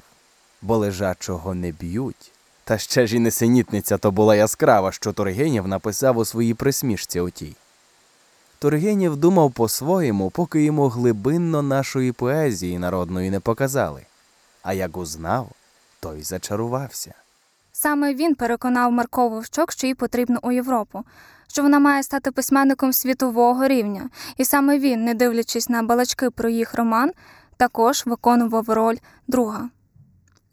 бо 0.61 0.77
лежачого 0.77 1.53
не 1.53 1.71
б'ють. 1.71 2.31
Та 2.63 2.77
ще 2.77 3.07
ж 3.07 3.15
і 3.15 3.19
несенітниця 3.19 3.97
то 3.97 4.11
була 4.11 4.35
яскрава, 4.35 4.91
що 4.91 5.13
Тургенєв 5.13 5.67
написав 5.67 6.17
у 6.17 6.25
своїй 6.25 6.53
присмішці 6.53 7.19
отій. 7.19 7.55
Тургенєв 8.59 9.15
думав 9.15 9.51
по-своєму, 9.51 10.29
поки 10.29 10.63
йому 10.63 10.87
глибинно 10.87 11.61
нашої 11.61 12.11
поезії 12.11 12.79
народної 12.79 13.29
не 13.29 13.39
показали. 13.39 14.01
А 14.63 14.73
як 14.73 14.97
узнав, 14.97 15.49
то 15.99 16.15
й 16.15 16.23
зачарувався. 16.23 17.13
Саме 17.71 18.13
він 18.13 18.35
переконав 18.35 18.91
Марко 18.91 19.29
Вовчок, 19.29 19.71
що 19.71 19.87
їй 19.87 19.95
потрібно 19.95 20.39
у 20.41 20.51
Європу, 20.51 21.03
що 21.47 21.61
вона 21.61 21.79
має 21.79 22.03
стати 22.03 22.31
письменником 22.31 22.93
світового 22.93 23.67
рівня, 23.67 24.09
і 24.37 24.45
саме 24.45 24.79
він, 24.79 25.03
не 25.03 25.13
дивлячись 25.13 25.69
на 25.69 25.83
балачки 25.83 26.29
про 26.29 26.49
їх 26.49 26.73
роман, 26.73 27.11
також 27.57 28.03
виконував 28.05 28.69
роль 28.69 28.97
друга. 29.27 29.69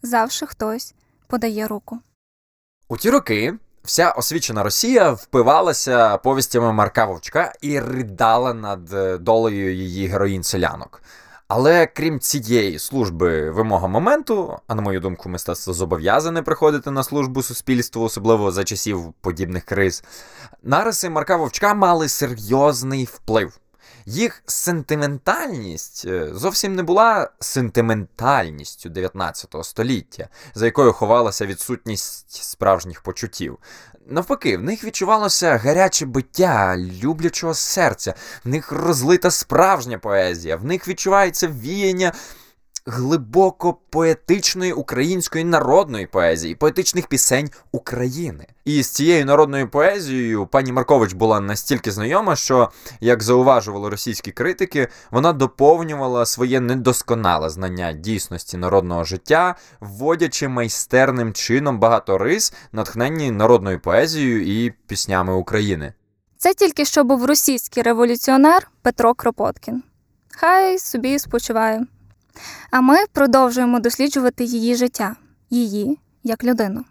Завжди 0.02 0.46
хтось 0.46 0.94
подає 1.26 1.66
руку. 1.66 1.98
У 2.88 2.96
ті 2.96 3.10
роки 3.10 3.54
вся 3.84 4.10
освічена 4.10 4.62
Росія 4.62 5.10
впивалася 5.10 6.16
повістями 6.16 6.72
Марка 6.72 7.04
Вовчка 7.04 7.52
і 7.60 7.80
ридала 7.80 8.54
над 8.54 8.92
е, 8.92 9.18
долею 9.18 9.74
її 9.74 10.06
героїн 10.06 10.42
селянок. 10.42 11.02
Але 11.48 11.86
крім 11.86 12.20
цієї 12.20 12.78
служби 12.78 13.50
вимога 13.50 13.88
моменту, 13.88 14.58
а 14.66 14.74
на 14.74 14.82
мою 14.82 15.00
думку, 15.00 15.28
мистецтво 15.28 15.72
зобов'язане 15.72 16.42
приходити 16.42 16.90
на 16.90 17.02
службу 17.02 17.42
суспільству, 17.42 18.02
особливо 18.02 18.52
за 18.52 18.64
часів 18.64 19.14
подібних 19.20 19.64
криз, 19.64 20.04
нариси 20.62 21.10
Марка 21.10 21.36
Вовчка 21.36 21.74
мали 21.74 22.08
серйозний 22.08 23.04
вплив. 23.04 23.58
Їх 24.06 24.42
сентиментальність 24.46 26.04
е, 26.06 26.30
зовсім 26.34 26.74
не 26.74 26.82
була 26.82 27.30
сентиментальністю 27.40 28.88
19 28.88 29.54
століття, 29.62 30.28
за 30.54 30.64
якою 30.64 30.92
ховалася 30.92 31.46
відсутність 31.46 32.42
справжніх 32.44 33.00
почуттів. 33.02 33.58
Навпаки, 34.10 34.56
в 34.56 34.62
них 34.62 34.84
відчувалося 34.84 35.56
гаряче 35.56 36.06
биття 36.06 36.76
люблячого 37.02 37.54
серця, 37.54 38.14
в 38.44 38.48
них 38.48 38.72
розлита 38.72 39.30
справжня 39.30 39.98
поезія, 39.98 40.56
в 40.56 40.64
них 40.64 40.88
відчувається 40.88 41.48
віяння 41.48 42.12
глибоко 42.88 43.76
поетичної 43.90 44.72
української 44.72 45.44
народної 45.44 46.06
поезії, 46.06 46.54
поетичних 46.54 47.06
пісень 47.06 47.50
України. 47.72 48.46
І 48.64 48.82
з 48.82 48.90
цією 48.90 49.26
народною 49.26 49.68
поезією 49.68 50.46
пані 50.46 50.72
Маркович 50.72 51.12
була 51.12 51.40
настільки 51.40 51.90
знайома, 51.90 52.36
що, 52.36 52.70
як 53.00 53.22
зауважували 53.22 53.88
російські 53.88 54.32
критики, 54.32 54.88
вона 55.10 55.32
доповнювала 55.32 56.26
своє 56.26 56.60
недосконале 56.60 57.50
знання 57.50 57.92
дійсності 57.92 58.56
народного 58.56 59.04
життя, 59.04 59.54
вводячи 59.80 60.48
майстерним 60.48 61.32
чином 61.32 61.78
багато 61.78 62.18
рис, 62.18 62.52
натхненні 62.72 63.30
народною 63.30 63.80
поезією 63.80 64.64
і 64.64 64.70
піснями 64.86 65.32
України. 65.32 65.92
Це 66.36 66.54
тільки 66.54 66.84
що 66.84 67.04
був 67.04 67.24
російський 67.24 67.82
революціонер 67.82 68.70
Петро 68.82 69.14
Кропоткін. 69.14 69.82
Хай 70.30 70.78
собі 70.78 71.18
спочиває. 71.18 71.86
А 72.70 72.80
ми 72.80 72.96
продовжуємо 73.12 73.80
досліджувати 73.80 74.44
її 74.44 74.74
життя, 74.74 75.16
її 75.50 75.98
як 76.24 76.44
людину. 76.44 76.84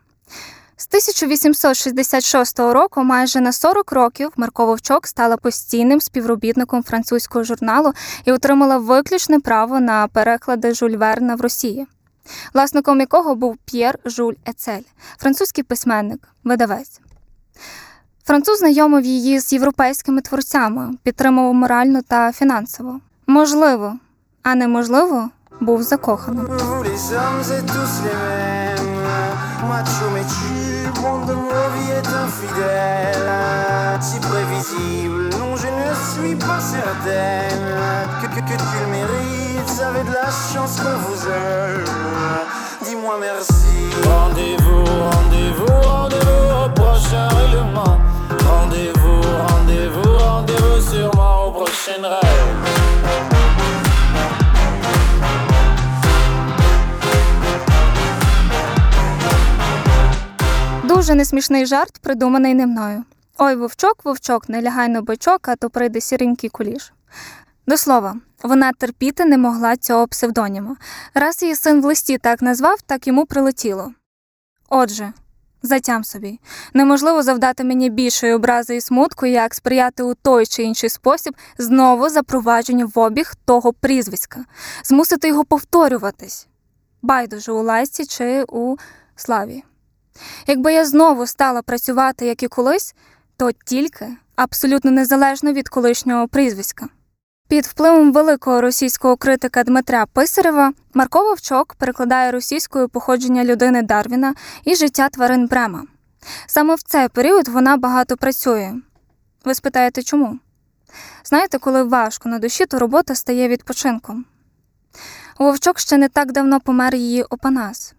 З 0.79 0.87
1866 0.87 2.59
року, 2.59 3.03
майже 3.03 3.41
на 3.41 3.51
40 3.51 3.91
років, 3.91 4.31
Марко 4.37 4.65
Вовчок 4.65 5.07
стала 5.07 5.37
постійним 5.37 6.01
співробітником 6.01 6.83
французького 6.83 7.43
журналу 7.43 7.93
і 8.25 8.31
отримала 8.31 8.77
виключне 8.77 9.39
право 9.39 9.79
на 9.79 10.07
переклади 10.07 10.73
Жюль 10.73 10.97
Верна 10.97 11.35
в 11.35 11.41
Росії, 11.41 11.87
власником 12.53 12.99
якого 12.99 13.35
був 13.35 13.57
П'єр 13.65 13.99
Жуль 14.05 14.33
Ецель, 14.47 14.81
французький 15.17 15.63
письменник, 15.63 16.27
видавець. 16.43 17.01
Француз 18.25 18.57
знайомив 18.57 19.05
її 19.05 19.39
з 19.39 19.53
європейськими 19.53 20.21
творцями, 20.21 20.97
підтримував 21.03 21.53
морально 21.53 22.01
та 22.01 22.31
фінансово. 22.31 22.99
Можливо, 23.27 23.97
а 24.43 24.55
неможливо, 24.55 25.29
був 25.60 25.82
закоханим. 25.82 26.46
Vous 26.46 26.82
les 26.88 27.02
hommes 27.20 27.42
êtes 27.56 27.66
tous 27.76 27.94
les 28.06 28.16
mêmes 28.22 28.92
Macho 29.68 30.06
mais 30.14 30.26
tu 30.34 31.00
Monde 31.02 31.24
de 31.30 31.34
nos 31.34 31.68
vies 31.74 31.92
est 32.00 32.10
infidèle 32.24 33.30
Si 34.08 34.16
prévisible 34.28 35.22
Non 35.40 35.52
je 35.62 35.68
ne 35.80 35.90
suis 36.10 36.36
pas 36.46 36.60
certaine 36.74 37.66
Que, 38.20 38.26
que, 38.34 38.40
que 38.48 38.56
tu 38.68 38.76
le 38.82 38.88
mérites 38.96 39.66
Vous 39.68 39.80
avez 39.88 40.04
de 40.10 40.14
la 40.22 40.30
chance 40.48 40.74
qu'on 40.82 40.98
vous 41.06 41.22
aime 41.44 41.84
Dis-moi 42.84 43.16
merci 43.28 43.78
Rendez-vous, 44.14 44.84
rendez-vous, 45.10 45.76
rendez-vous 45.88 46.44
au 46.64 46.68
prochain 46.80 47.28
règlement. 47.28 47.98
Rendez-vous, 48.48 49.20
rendez-vous, 49.48 50.18
rendez-vous 50.18 50.80
sûrement 50.90 51.46
au 51.46 51.50
prochain 51.52 52.00
rêve. 52.02 52.85
Дуже 60.87 61.15
несмішний 61.15 61.65
жарт, 61.65 61.97
придуманий 62.01 62.53
не 62.53 62.67
мною. 62.67 63.03
Ой, 63.37 63.55
вовчок, 63.55 64.05
вовчок, 64.05 64.49
не 64.49 64.61
лягай 64.61 64.89
на 64.89 65.01
бичок, 65.01 65.47
а 65.47 65.55
то 65.55 65.69
прийде 65.69 66.01
сіренький 66.01 66.49
куліш. 66.49 66.93
До 67.67 67.77
слова, 67.77 68.15
вона 68.43 68.71
терпіти 68.73 69.25
не 69.25 69.37
могла 69.37 69.77
цього 69.77 70.07
псевдоніма. 70.07 70.75
Раз 71.13 71.41
її 71.43 71.55
син 71.55 71.81
в 71.81 71.85
листі 71.85 72.17
так 72.17 72.41
назвав, 72.41 72.81
так 72.81 73.07
йому 73.07 73.25
прилетіло. 73.25 73.91
Отже, 74.69 75.13
затям 75.61 76.03
собі, 76.03 76.39
неможливо 76.73 77.23
завдати 77.23 77.63
мені 77.63 77.89
більшої 77.89 78.33
образи 78.33 78.75
і 78.75 78.81
смутку, 78.81 79.25
як 79.25 79.53
сприяти 79.53 80.03
у 80.03 80.13
той 80.13 80.45
чи 80.45 80.63
інший 80.63 80.89
спосіб 80.89 81.35
знову 81.57 82.09
запровадженню 82.09 82.91
в 82.95 82.99
обіг 82.99 83.33
того 83.45 83.73
прізвиська, 83.73 84.45
змусити 84.83 85.27
його 85.27 85.45
повторюватись, 85.45 86.47
байдуже 87.01 87.51
у 87.51 87.63
лайці 87.63 88.05
чи 88.05 88.45
у 88.47 88.75
славі. 89.15 89.63
Якби 90.47 90.73
я 90.73 90.85
знову 90.85 91.27
стала 91.27 91.61
працювати, 91.61 92.25
як 92.25 92.43
і 92.43 92.47
колись, 92.47 92.95
то 93.37 93.51
тільки 93.65 94.07
абсолютно 94.35 94.91
незалежно 94.91 95.53
від 95.53 95.69
колишнього 95.69 96.27
прізвиська. 96.27 96.87
Під 97.47 97.65
впливом 97.65 98.13
великого 98.13 98.61
російського 98.61 99.17
критика 99.17 99.63
Дмитря 99.63 100.05
Писарева 100.05 100.73
Марко 100.93 101.23
Вовчок 101.23 101.75
перекладає 101.75 102.31
російською 102.31 102.89
походження 102.89 103.43
людини 103.43 103.81
Дарвіна 103.81 104.35
і 104.63 104.75
життя 104.75 105.09
тварин 105.09 105.47
Брема. 105.47 105.83
Саме 106.47 106.75
в 106.75 106.81
цей 106.81 107.09
період 107.09 107.47
вона 107.47 107.77
багато 107.77 108.17
працює. 108.17 108.73
Ви 109.45 109.55
спитаєте, 109.55 110.03
чому? 110.03 110.39
Знаєте, 111.23 111.59
коли 111.59 111.83
важко 111.83 112.29
на 112.29 112.39
душі, 112.39 112.65
то 112.65 112.79
робота 112.79 113.15
стає 113.15 113.47
відпочинком. 113.47 114.25
Вовчок 115.39 115.79
ще 115.79 115.97
не 115.97 116.09
так 116.09 116.31
давно 116.31 116.59
помер 116.59 116.95
її 116.95 117.23
Опанас, 117.23 117.93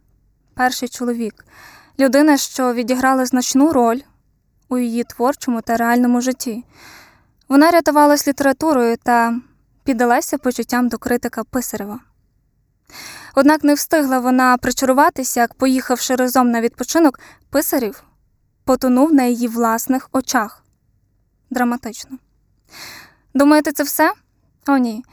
перший 0.54 0.88
чоловік, 0.88 1.44
людина, 1.98 2.36
що 2.36 2.74
відіграла 2.74 3.26
значну 3.26 3.72
роль 3.72 4.00
у 4.68 4.78
її 4.78 5.04
творчому 5.04 5.60
та 5.60 5.76
реальному 5.76 6.20
житті. 6.20 6.64
Вона 7.48 7.70
рятувалась 7.70 8.28
літературою 8.28 8.96
та 8.96 9.40
піддалася 9.84 10.38
почуттям 10.38 10.88
до 10.88 10.98
критика 10.98 11.44
Писарева. 11.44 12.00
Однак 13.34 13.64
не 13.64 13.74
встигла 13.74 14.18
вона 14.18 14.56
причаруватися, 14.56 15.40
як, 15.40 15.54
поїхавши 15.54 16.14
разом 16.14 16.50
на 16.50 16.60
відпочинок, 16.60 17.20
писарів 17.50 18.04
потонув 18.64 19.14
на 19.14 19.24
її 19.24 19.48
власних 19.48 20.08
очах. 20.12 20.64
Драматично. 21.50 22.18
Думаєте, 23.34 23.72
це 23.72 23.82
все? 23.82 24.12
О, 24.66 24.76
ні. 24.76 25.04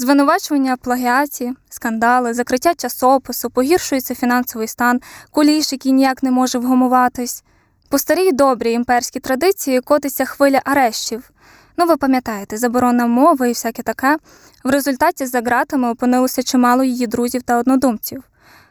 Звинувачування 0.00 0.76
плагіаті, 0.76 1.52
скандали, 1.70 2.34
закриття 2.34 2.74
часопису, 2.74 3.50
погіршується 3.50 4.14
фінансовий 4.14 4.68
стан, 4.68 5.00
куліш, 5.30 5.72
який 5.72 5.92
ніяк 5.92 6.22
не 6.22 6.30
може 6.30 6.58
вгамуватись. 6.58 7.44
По 7.88 7.98
старій 7.98 8.32
добрій 8.32 8.72
імперській 8.72 9.20
традиції 9.20 9.80
котиться 9.80 10.24
хвиля 10.24 10.60
арештів. 10.64 11.30
Ну, 11.76 11.86
ви 11.86 11.96
пам'ятаєте, 11.96 12.56
заборона 12.56 13.06
мови 13.06 13.48
і 13.48 13.52
всяке 13.52 13.82
таке. 13.82 14.18
В 14.64 14.70
результаті 14.70 15.26
за 15.26 15.40
ґратами 15.40 15.90
опинилося 15.90 16.42
чимало 16.42 16.84
її 16.84 17.06
друзів 17.06 17.42
та 17.42 17.58
однодумців. 17.58 18.22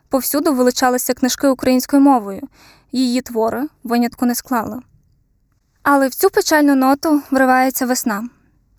Повсюду 0.09 0.53
вилучалися 0.53 1.13
книжки 1.13 1.47
українською 1.47 2.01
мовою. 2.01 2.41
Її 2.91 3.21
твори 3.21 3.67
винятку 3.83 4.25
не 4.25 4.35
склала. 4.35 4.81
Але 5.83 6.07
в 6.07 6.15
цю 6.15 6.29
печальну 6.29 6.75
ноту 6.75 7.21
вривається 7.31 7.85
весна. 7.85 8.29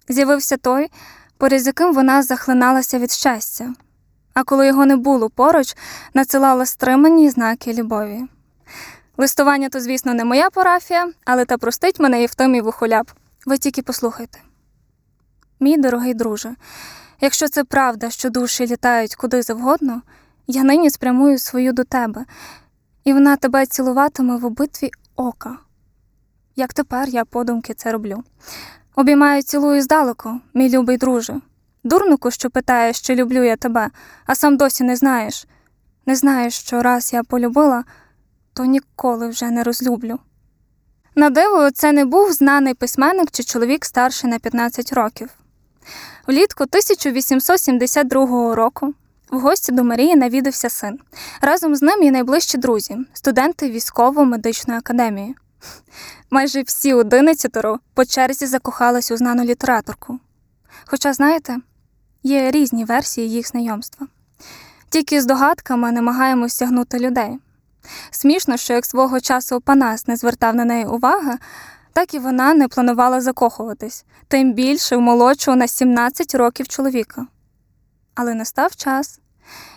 З'явився 0.08 0.56
той, 0.56 0.90
поряд 1.40 1.62
з 1.62 1.66
яким 1.66 1.94
вона 1.94 2.22
захлиналася 2.22 2.98
від 2.98 3.10
щастя. 3.10 3.74
А 4.34 4.44
коли 4.44 4.66
його 4.66 4.86
не 4.86 4.96
було 4.96 5.30
поруч, 5.30 5.76
надсилала 6.14 6.66
стримані 6.66 7.30
знаки 7.30 7.74
любові. 7.74 8.22
Листування 9.16 9.68
то, 9.68 9.80
звісно, 9.80 10.14
не 10.14 10.24
моя 10.24 10.50
парафія, 10.50 11.12
але 11.24 11.44
та 11.44 11.58
простить 11.58 12.00
мене 12.00 12.20
Євтим 12.20 12.54
і 12.54 12.60
Вухоляп. 12.60 13.10
Ви 13.46 13.58
тільки 13.58 13.82
послухайте. 13.82 14.38
Мій 15.60 15.76
дорогий 15.76 16.14
друже, 16.14 16.54
якщо 17.20 17.48
це 17.48 17.64
правда, 17.64 18.10
що 18.10 18.30
душі 18.30 18.66
літають 18.66 19.14
куди 19.14 19.42
завгодно, 19.42 20.02
я 20.46 20.62
нині 20.62 20.90
спрямую 20.90 21.38
свою 21.38 21.72
до 21.72 21.84
тебе, 21.84 22.24
і 23.04 23.12
вона 23.12 23.36
тебе 23.36 23.66
цілуватиме 23.66 24.36
в 24.36 24.44
обидві 24.44 24.90
ока. 25.16 25.58
Як 26.56 26.72
тепер 26.72 27.08
я 27.08 27.24
подумки 27.24 27.74
це 27.74 27.92
роблю. 27.92 28.24
Обіймаю 28.96 29.42
цілую 29.42 29.82
здалеку, 29.82 30.40
мій 30.54 30.70
любий 30.70 30.96
друже. 30.96 31.40
Дурнику, 31.84 32.30
що 32.30 32.50
питаєш, 32.50 33.00
чи 33.00 33.14
люблю 33.14 33.44
я 33.44 33.56
тебе, 33.56 33.90
а 34.26 34.34
сам 34.34 34.56
досі 34.56 34.84
не 34.84 34.96
знаєш. 34.96 35.46
Не 36.06 36.16
знаєш, 36.16 36.54
що 36.54 36.82
раз 36.82 37.12
я 37.12 37.22
полюбила, 37.22 37.84
то 38.52 38.64
ніколи 38.64 39.28
вже 39.28 39.50
не 39.50 39.62
розлюблю. 39.62 40.18
На 41.14 41.30
диво, 41.30 41.70
це 41.70 41.92
не 41.92 42.04
був 42.04 42.32
знаний 42.32 42.74
письменник 42.74 43.30
чи 43.30 43.42
чоловік 43.42 43.84
старший 43.84 44.30
на 44.30 44.38
15 44.38 44.92
років. 44.92 45.28
Влітку 46.26 46.64
1872 46.64 48.54
року 48.54 48.94
в 49.30 49.40
гості 49.40 49.72
до 49.72 49.84
Марії 49.84 50.16
навідався 50.16 50.70
син. 50.70 50.98
Разом 51.40 51.76
з 51.76 51.82
ним 51.82 52.02
і 52.02 52.10
найближчі 52.10 52.58
друзі, 52.58 52.98
студенти 53.12 53.70
військово-медичної 53.70 54.78
академії. 54.78 55.34
Майже 56.30 56.62
всі 56.62 56.94
одинадцятеро 56.94 57.78
по 57.94 58.04
черзі 58.04 58.46
закохались 58.46 59.10
у 59.10 59.16
знану 59.16 59.44
літераторку. 59.44 60.18
Хоча, 60.84 61.12
знаєте, 61.12 61.56
є 62.22 62.50
різні 62.50 62.84
версії 62.84 63.30
їх 63.30 63.48
знайомства. 63.48 64.06
Тільки 64.88 65.20
з 65.20 65.26
догадками 65.26 65.92
намагаємось 65.92 66.52
стягнути 66.52 66.98
людей. 66.98 67.38
Смішно, 68.10 68.56
що 68.56 68.72
як 68.72 68.86
свого 68.86 69.20
часу 69.20 69.56
Опанас 69.56 70.06
не 70.06 70.16
звертав 70.16 70.54
на 70.54 70.64
неї 70.64 70.84
уваги, 70.84 71.38
так 71.92 72.14
і 72.14 72.18
вона 72.18 72.54
не 72.54 72.68
планувала 72.68 73.20
закохуватись, 73.20 74.04
тим 74.28 74.52
більше 74.52 74.96
в 74.96 75.00
молодшого 75.00 75.56
на 75.56 75.66
17 75.66 76.34
років 76.34 76.68
чоловіка. 76.68 77.26
Але 78.14 78.34
настав 78.34 78.76
час, 78.76 79.20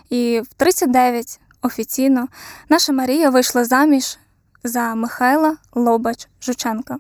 і 0.10 0.42
в 0.42 0.54
39 0.54 1.40
офіційно 1.62 2.28
наша 2.70 2.94
Марія 2.94 3.30
вийшла 3.30 3.66
заміж 3.66 4.18
за 4.64 4.96
Михайла 4.96 5.58
Лобач 5.74 6.28
Жученка. 6.42 6.98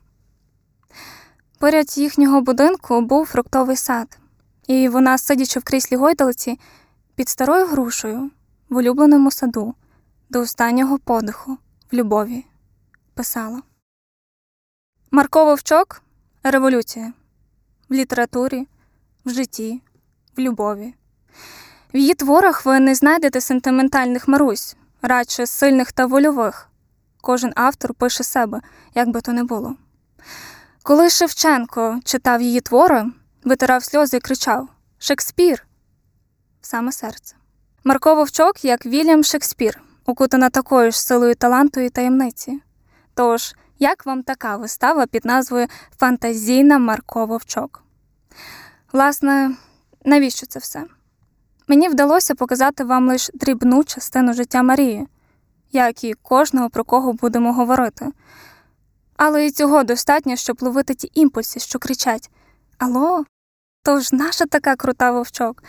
Поряд 1.59 1.97
їхнього 1.97 2.41
будинку 2.41 3.01
був 3.01 3.25
фруктовий 3.25 3.75
сад, 3.75 4.17
і 4.67 4.89
вона, 4.89 5.17
сидячи 5.17 5.59
в 5.59 5.63
кріслі 5.63 5.95
гойдалиці, 5.95 6.59
під 7.15 7.29
старою 7.29 7.65
грушею 7.65 8.31
в 8.69 8.75
улюбленому 8.75 9.31
саду 9.31 9.75
до 10.29 10.39
останнього 10.39 10.99
подиху 10.99 11.57
в 11.91 11.95
любові 11.95 12.45
писала. 13.13 13.61
Марко 15.11 15.45
Вовчок 15.45 16.01
революція 16.43 17.13
в 17.89 17.93
літературі, 17.93 18.67
в 19.25 19.29
житті, 19.29 19.81
в 20.37 20.39
любові. 20.39 20.93
В 21.93 21.97
її 21.97 22.13
творах 22.13 22.65
ви 22.65 22.79
не 22.79 22.95
знайдете 22.95 23.41
сентиментальних 23.41 24.27
марусь, 24.27 24.75
радше 25.01 25.45
сильних 25.45 25.91
та 25.91 26.05
вольових. 26.05 26.69
Кожен 27.25 27.53
автор 27.55 27.93
пише 27.93 28.23
себе, 28.23 28.61
як 28.95 29.09
би 29.09 29.21
то 29.21 29.33
не 29.33 29.43
було. 29.43 29.75
Коли 30.83 31.09
Шевченко 31.09 31.99
читав 32.03 32.41
її 32.41 32.61
твори, 32.61 33.05
витирав 33.43 33.83
сльози 33.83 34.17
і 34.17 34.19
кричав 34.19 34.67
Шекспір 34.97 35.65
саме 36.61 36.91
серце. 36.91 37.35
Марко 37.83 38.15
Вовчок 38.15 38.65
як 38.65 38.85
Вільям 38.85 39.23
Шекспір, 39.23 39.81
укутана 40.05 40.49
такою 40.49 40.91
ж 40.91 41.01
силою 41.01 41.35
таланту 41.35 41.79
і 41.79 41.89
таємниці. 41.89 42.59
Тож, 43.13 43.55
як 43.79 44.05
вам 44.05 44.23
така 44.23 44.57
вистава 44.57 45.05
під 45.05 45.25
назвою 45.25 45.67
Фантазійна 45.99 46.79
Марко 46.79 47.25
Вовчок? 47.25 47.83
Власне, 48.93 49.55
навіщо 50.05 50.45
це 50.45 50.59
все? 50.59 50.83
Мені 51.67 51.89
вдалося 51.89 52.35
показати 52.35 52.83
вам 52.83 53.07
лише 53.07 53.31
дрібну 53.33 53.83
частину 53.83 54.33
життя 54.33 54.63
Марії, 54.63 55.07
як 55.73 56.03
і 56.03 56.13
кожного, 56.13 56.69
про 56.69 56.83
кого 56.83 57.13
будемо 57.13 57.53
говорити. 57.53 58.11
Але 59.17 59.45
і 59.45 59.51
цього 59.51 59.83
достатньо, 59.83 60.35
щоб 60.35 60.61
ловити 60.61 60.93
ті 60.93 61.11
імпульси, 61.13 61.59
що 61.59 61.79
кричать: 61.79 62.29
Алло, 62.77 63.25
Тож 63.85 64.13
наша 64.13 64.45
така 64.45 64.75
крута 64.75 65.11
вовчок. 65.11 65.63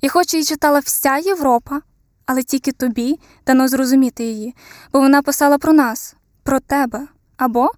І 0.00 0.08
хоч 0.08 0.34
її 0.34 0.44
читала 0.44 0.78
вся 0.78 1.16
Європа, 1.16 1.80
але 2.26 2.42
тільки 2.42 2.72
тобі 2.72 3.20
дано 3.46 3.68
зрозуміти 3.68 4.24
її, 4.24 4.54
бо 4.92 5.00
вона 5.00 5.22
писала 5.22 5.58
про 5.58 5.72
нас, 5.72 6.16
про 6.42 6.60
тебе 6.60 7.08
або 7.36 7.70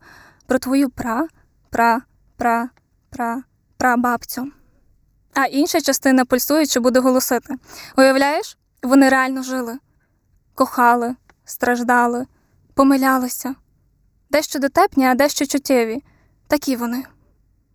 про 0.46 0.58
твою 0.58 0.90
пра, 0.90 1.28
пра, 1.70 2.02
пра, 2.36 2.68
пра, 3.10 3.42
прабабцю. 3.76 4.50
А 5.34 5.44
інша 5.44 5.80
частина 5.80 6.24
пульсуючи 6.24 6.80
буде 6.80 7.00
голосити. 7.00 7.54
Уявляєш, 7.98 8.58
вони 8.82 9.08
реально 9.08 9.42
жили, 9.42 9.78
кохали, 10.54 11.14
страждали, 11.46 12.26
помилялися. 12.74 13.54
Дещо 14.30 14.58
дотепні, 14.58 15.06
а 15.06 15.14
дещо 15.14 15.46
чуттєві. 15.46 16.02
Такі 16.48 16.76
вони. 16.76 17.04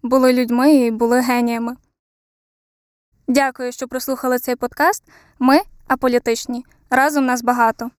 Були 0.04 0.34
людьми 0.34 0.74
і 0.74 0.92
були 0.92 1.22
геніями. 1.22 1.76
Дякую, 3.28 3.72
що 3.72 3.88
прослухали 3.88 4.40
цей 4.40 4.56
подкаст. 4.56 5.04
Ми 5.40 5.60
аполітичні. 5.88 6.66
Разом 6.90 7.26
нас 7.26 7.42
багато. 7.44 7.92